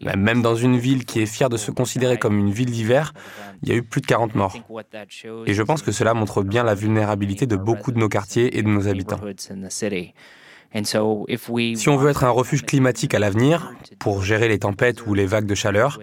Mais 0.04 0.15
Même 0.17 0.41
dans 0.41 0.56
une 0.56 0.78
ville 0.78 1.06
qui 1.06 1.21
est 1.21 1.25
fière 1.25 1.47
de 1.47 1.56
se 1.56 1.71
considérer 1.71 2.17
comme 2.17 2.38
une 2.38 2.52
ville 2.52 2.69
d'hiver, 2.69 3.13
il 3.63 3.69
y 3.69 3.71
a 3.71 3.75
eu 3.75 3.84
plus 3.84 4.02
de 4.02 4.08
40 4.08 4.36
morts. 4.36 4.58
Et 5.45 5.54
je 5.54 5.63
pense 5.63 5.84
que 5.84 5.93
cela 5.93 6.13
montre 6.13 6.43
bien 6.43 6.65
la 6.65 6.75
vulnérabilité 6.75 7.45
de 7.45 7.56
beaucoup 7.56 7.93
de 7.93 7.97
nos 7.97 8.10
quartiers 8.10 8.58
et 8.58 8.62
de 8.62 8.67
nos 8.67 8.89
habitants. 8.89 9.21
Si 10.75 11.89
on 11.89 11.97
veut 11.97 12.10
être 12.10 12.23
un 12.25 12.30
refuge 12.30 12.63
climatique 12.63 13.13
à 13.13 13.19
l'avenir, 13.19 13.71
pour 13.99 14.21
gérer 14.21 14.49
les 14.49 14.60
tempêtes 14.60 15.08
ou 15.08 15.13
les 15.13 15.25
vagues 15.25 15.47
de 15.47 15.56
chaleur, 15.56 15.97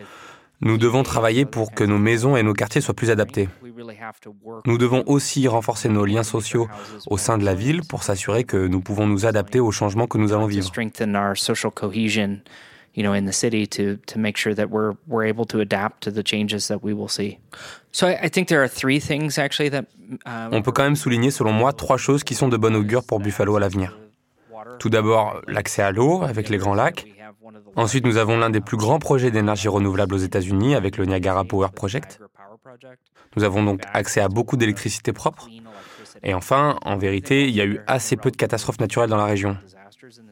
nous 0.61 0.79
devons 0.79 1.03
travailler 1.03 1.45
pour 1.45 1.73
que 1.73 1.85
nos 1.85 1.99
maisons 1.99 2.37
et 2.37 2.43
nos 2.43 2.55
quartiers 2.55 2.81
soient 2.81 2.95
plus 2.95 3.11
adaptés. 3.11 3.49
Nous 4.65 4.79
devons 4.79 5.03
aussi 5.07 5.49
renforcer 5.49 5.89
nos 5.89 6.05
liens 6.07 6.23
sociaux 6.23 6.69
au 7.09 7.19
sein 7.19 7.39
de 7.39 7.45
la 7.45 7.55
ville 7.55 7.83
pour 7.87 8.03
s'assurer 8.03 8.45
que 8.45 8.67
nous 8.67 8.81
pouvons 8.81 9.07
nous 9.07 9.27
adapter 9.27 9.61
aux 9.61 9.71
changements 9.71 10.07
que 10.07 10.19
nous 10.19 10.33
allons 10.33 10.47
vivre. 10.47 10.67
strengthen 10.67 11.15
our 11.15 11.37
social 11.37 11.71
cohesion, 11.71 12.41
you 12.95 13.03
know, 13.03 13.15
in 13.15 13.27
the 13.27 13.33
city 13.33 13.67
to 13.67 13.97
to 14.07 14.19
make 14.19 14.37
sure 14.39 14.55
that 14.55 14.69
we're 14.71 14.95
we're 15.07 15.27
able 15.27 15.45
to 15.47 15.61
adapt 15.61 16.03
to 16.03 16.11
the 16.11 16.23
changes 16.25 16.69
that 16.69 16.79
we 16.83 16.95
will 16.95 17.09
see. 17.09 17.39
So 17.93 18.07
I, 18.07 18.27
I 18.27 18.29
think 18.31 18.49
there 18.49 18.63
are 18.63 18.69
three 18.69 19.01
things 19.01 19.39
actually 19.39 19.71
that. 19.71 19.85
On 20.53 20.63
peut 20.63 20.73
quand 20.73 20.85
même 20.85 20.97
souligner, 20.97 21.31
selon 21.31 21.53
moi, 21.53 21.73
trois 21.73 21.99
choses 21.99 22.23
qui 22.25 22.35
sont 22.35 22.49
de 22.49 22.57
bon 22.57 22.75
augure 22.77 23.03
pour 23.05 23.19
Buffalo 23.21 23.57
à 23.57 23.61
l'avenir. 23.61 23.99
Tout 24.79 24.89
d'abord, 24.89 25.43
l'accès 25.49 25.83
à 25.83 25.91
l'eau 25.91 26.23
avec 26.23 26.49
les 26.49 26.59
grands 26.59 26.75
lacs. 26.75 27.07
Ensuite, 27.77 28.05
nous 28.07 28.17
avons 28.17 28.39
l'un 28.39 28.51
des 28.51 28.61
plus 28.61 28.77
grands 28.77 28.99
projets 28.99 29.31
d'énergie 29.31 29.69
renouvelable 29.69 30.15
aux 30.15 30.19
États-Unis 30.19 30.75
avec 30.75 30.97
le 30.97 31.05
Niagara 31.05 31.45
Power 31.45 31.69
Project. 31.75 32.21
Nous 33.37 33.45
avons 33.45 33.63
donc 33.63 33.83
accès 33.93 34.21
à 34.21 34.29
beaucoup 34.29 34.57
d'électricité 34.57 35.13
propre. 35.13 35.49
Et 36.23 36.35
enfin, 36.35 36.79
en 36.85 36.97
vérité, 36.97 37.49
il 37.49 37.55
y 37.55 37.61
a 37.61 37.65
eu 37.65 37.81
assez 37.87 38.17
peu 38.17 38.31
de 38.31 38.37
catastrophes 38.37 38.81
naturelles 38.81 39.11
dans 39.11 39.17
la 39.17 39.27
région. 39.27 39.57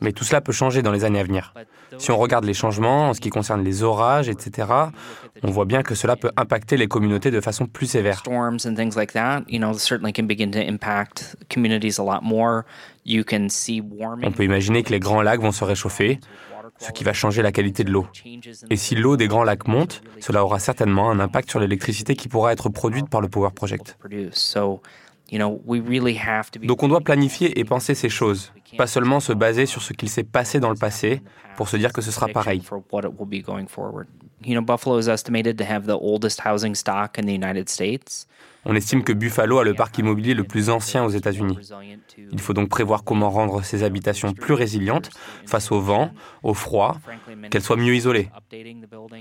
Mais 0.01 0.13
tout 0.13 0.25
cela 0.25 0.41
peut 0.41 0.53
changer 0.53 0.83
dans 0.83 0.93
les 0.93 1.05
années 1.05 1.21
à 1.21 1.25
venir. 1.25 1.53
Si 1.99 2.11
on 2.11 2.17
regarde 2.17 2.45
les 2.45 2.55
changements 2.55 3.11
en 3.11 3.15
ce 3.15 3.21
qui 3.21 3.31
concerne 3.31 3.63
les 3.65 3.83
orages, 3.83 4.29
etc., 4.29 4.69
on 5.43 5.51
voit 5.51 5.65
bien 5.65 5.83
que 5.83 5.95
cela 5.95 6.17
peut 6.17 6.31
impacter 6.37 6.77
les 6.77 6.87
communautés 6.87 7.31
de 7.31 7.41
façon 7.41 7.67
plus 7.67 7.87
sévère. 7.87 8.23
On 14.23 14.33
peut 14.33 14.45
imaginer 14.45 14.83
que 14.83 14.91
les 14.91 15.01
grands 15.01 15.23
lacs 15.23 15.41
vont 15.41 15.53
se 15.53 15.65
réchauffer, 15.65 16.21
ce 16.79 16.93
qui 16.93 17.05
va 17.05 17.13
changer 17.13 17.43
la 17.43 17.53
qualité 17.53 17.85
de 17.85 17.91
l'eau. 17.91 18.07
Et 18.71 18.77
si 18.77 18.95
l'eau 18.95 19.17
des 19.17 19.29
grands 19.29 19.45
lacs 19.45 19.67
monte, 19.69 20.03
cela 20.21 20.45
aura 20.45 20.59
certainement 20.59 21.11
un 21.11 21.21
impact 21.21 21.51
sur 21.51 21.61
l'électricité 21.61 22.17
qui 22.17 22.29
pourra 22.29 22.53
être 22.53 22.69
produite 22.69 23.09
par 23.09 23.21
le 23.21 23.29
Power 23.29 23.51
Project. 23.55 23.97
Donc 26.63 26.83
on 26.83 26.89
doit 26.89 27.01
planifier 27.01 27.59
et 27.59 27.65
penser 27.65 27.95
ces 27.95 28.09
choses, 28.09 28.53
pas 28.77 28.87
seulement 28.87 29.21
se 29.21 29.33
baser 29.33 29.67
sur 29.67 29.83
ce 29.83 29.93
qu'il 29.93 30.09
s'est 30.11 30.25
passé 30.25 30.61
dans 30.61 30.71
le 30.71 30.77
passé 30.77 31.23
pour 31.57 31.69
se 31.69 31.77
dire 31.77 31.93
que 31.93 32.03
ce 32.03 32.11
sera 32.11 32.29
pareil. 32.29 32.63
You 34.45 34.55
know, 34.55 34.63
Buffalo 34.63 34.99
is 34.99 35.09
estimated 35.09 35.57
to 35.59 35.65
have 35.65 35.87
the 35.87 35.99
oldest 35.99 36.41
housing 36.45 36.75
stock 36.75 37.19
in 37.19 37.23
the 37.23 37.33
United 37.33 37.69
States. 37.69 38.27
On 38.67 38.75
estime 38.75 39.03
que 39.03 39.13
Buffalo 39.13 39.59
a 39.59 39.65
le 39.65 39.75
parc 39.75 39.99
immobilier 39.99 40.35
le 40.35 40.45
plus 40.45 40.71
ancien 40.71 41.05
aux 41.05 41.11
États-Unis. 41.11 41.59
Il 42.33 42.41
faut 42.41 42.55
donc 42.55 42.69
prévoir 42.69 43.05
comment 43.05 43.31
rendre 43.31 43.63
ces 43.63 43.83
habitations 43.83 44.33
plus 44.33 44.55
résilientes 44.55 45.11
face 45.47 45.71
au 45.71 45.81
vent, 45.81 46.13
au 46.43 46.55
froid, 46.55 46.97
qu'elles 47.51 47.63
soient 47.63 47.77
mieux 47.77 47.95
isolées. 47.95 48.31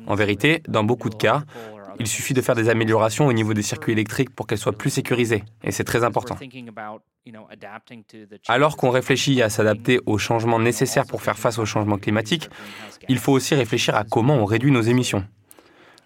En 0.08 0.16
vérité, 0.16 0.62
dans 0.68 0.84
beaucoup 0.84 1.10
de 1.10 1.16
cas, 1.16 1.44
il 2.00 2.08
suffit 2.08 2.34
de 2.34 2.42
faire 2.42 2.56
des 2.56 2.70
améliorations 2.70 3.28
au 3.28 3.34
niveau 3.34 3.54
des 3.54 3.62
circuits 3.62 3.92
électriques 3.92 4.34
pour 4.34 4.48
qu'elles 4.48 4.58
soient 4.58 4.78
plus 4.78 4.90
sécurisées, 4.90 5.44
et 5.64 5.72
c'est 5.72 5.84
très 5.84 6.04
important. 6.04 6.38
Alors 8.48 8.78
qu'on 8.78 8.90
réfléchit 8.90 9.42
à 9.42 9.50
s'adapter 9.50 10.00
aux 10.06 10.18
changements 10.18 10.60
nécessaires 10.60 11.06
pour 11.06 11.22
faire 11.22 11.38
face 11.38 11.58
au 11.58 11.66
changement 11.66 11.98
climatique, 11.98 12.50
il 13.08 13.18
faut 13.18 13.32
aussi 13.32 13.56
réfléchir 13.56 13.96
à 13.96 14.04
comment 14.04 14.36
on 14.36 14.46
réduit 14.46 14.72
nos 14.72 14.82
émissions. 14.82 15.26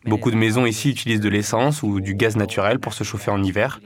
Beaucoup 0.06 0.32
de 0.32 0.36
maisons 0.36 0.66
ici 0.66 0.92
utilisent 0.92 1.20
de 1.20 1.30
l'essence 1.30 1.84
ou 1.84 2.00
du 2.02 2.16
gaz 2.16 2.36
naturel 2.36 2.80
pour 2.80 2.94
se 2.94 3.04
chauffer 3.04 3.32
en 3.32 3.44
hiver. 3.44 3.80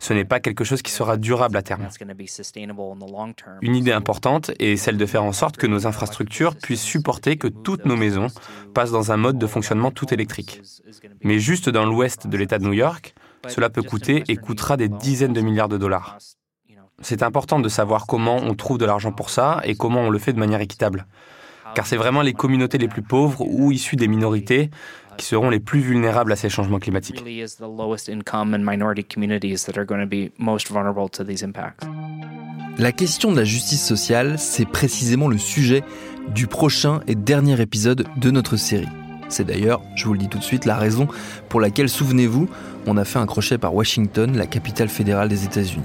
Ce 0.00 0.12
n'est 0.12 0.24
pas 0.24 0.40
quelque 0.40 0.64
chose 0.64 0.82
qui 0.82 0.90
sera 0.90 1.16
durable 1.16 1.56
à 1.56 1.62
terme. 1.62 1.88
Une 3.62 3.76
idée 3.76 3.92
importante 3.92 4.50
est 4.58 4.76
celle 4.76 4.96
de 4.96 5.06
faire 5.06 5.22
en 5.22 5.32
sorte 5.32 5.56
que 5.56 5.68
nos 5.68 5.86
infrastructures 5.86 6.56
puissent 6.56 6.82
supporter 6.82 7.36
que 7.36 7.46
toutes 7.46 7.84
nos 7.84 7.96
maisons 7.96 8.26
passent 8.74 8.90
dans 8.90 9.12
un 9.12 9.16
mode 9.16 9.38
de 9.38 9.46
fonctionnement 9.46 9.92
tout 9.92 10.12
électrique. 10.12 10.60
Mais 11.22 11.38
juste 11.38 11.68
dans 11.68 11.86
l'ouest 11.86 12.26
de 12.26 12.36
l'État 12.36 12.58
de 12.58 12.64
New 12.64 12.72
York, 12.72 13.14
cela 13.46 13.70
peut 13.70 13.82
coûter 13.82 14.24
et 14.26 14.36
coûtera 14.36 14.76
des 14.76 14.88
dizaines 14.88 15.32
de 15.32 15.40
milliards 15.40 15.68
de 15.68 15.78
dollars. 15.78 16.18
C'est 17.02 17.22
important 17.22 17.58
de 17.60 17.68
savoir 17.68 18.06
comment 18.06 18.36
on 18.36 18.54
trouve 18.54 18.78
de 18.78 18.84
l'argent 18.84 19.12
pour 19.12 19.30
ça 19.30 19.60
et 19.64 19.74
comment 19.74 20.02
on 20.02 20.10
le 20.10 20.18
fait 20.18 20.32
de 20.32 20.38
manière 20.38 20.60
équitable. 20.60 21.06
Car 21.74 21.86
c'est 21.86 21.96
vraiment 21.96 22.22
les 22.22 22.32
communautés 22.32 22.78
les 22.78 22.88
plus 22.88 23.02
pauvres 23.02 23.42
ou 23.46 23.72
issues 23.72 23.96
des 23.96 24.08
minorités 24.08 24.70
qui 25.16 25.26
seront 25.26 25.50
les 25.50 25.60
plus 25.60 25.80
vulnérables 25.80 26.32
à 26.32 26.36
ces 26.36 26.48
changements 26.48 26.78
climatiques. 26.78 27.22
La 32.78 32.92
question 32.92 33.32
de 33.32 33.36
la 33.36 33.44
justice 33.44 33.84
sociale, 33.84 34.38
c'est 34.38 34.64
précisément 34.64 35.28
le 35.28 35.38
sujet 35.38 35.82
du 36.34 36.46
prochain 36.46 37.00
et 37.06 37.14
dernier 37.14 37.60
épisode 37.60 38.06
de 38.16 38.30
notre 38.30 38.56
série. 38.56 38.88
C'est 39.28 39.44
d'ailleurs, 39.44 39.82
je 39.94 40.04
vous 40.06 40.12
le 40.12 40.18
dis 40.18 40.28
tout 40.28 40.38
de 40.38 40.44
suite, 40.44 40.66
la 40.66 40.76
raison 40.76 41.08
pour 41.48 41.60
laquelle, 41.60 41.88
souvenez-vous, 41.88 42.48
on 42.86 42.96
a 42.96 43.04
fait 43.04 43.18
un 43.18 43.26
crochet 43.26 43.58
par 43.58 43.74
Washington, 43.74 44.36
la 44.36 44.46
capitale 44.46 44.88
fédérale 44.88 45.28
des 45.28 45.44
États-Unis. 45.44 45.84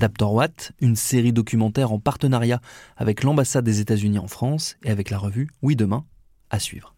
Adaptor 0.00 0.32
Watt, 0.32 0.72
une 0.80 0.96
série 0.96 1.34
documentaire 1.34 1.92
en 1.92 1.98
partenariat 1.98 2.62
avec 2.96 3.22
l'ambassade 3.22 3.66
des 3.66 3.80
États-Unis 3.80 4.18
en 4.18 4.28
France 4.28 4.78
et 4.82 4.90
avec 4.90 5.10
la 5.10 5.18
revue 5.18 5.50
Oui 5.60 5.76
Demain, 5.76 6.06
à 6.48 6.58
suivre. 6.58 6.94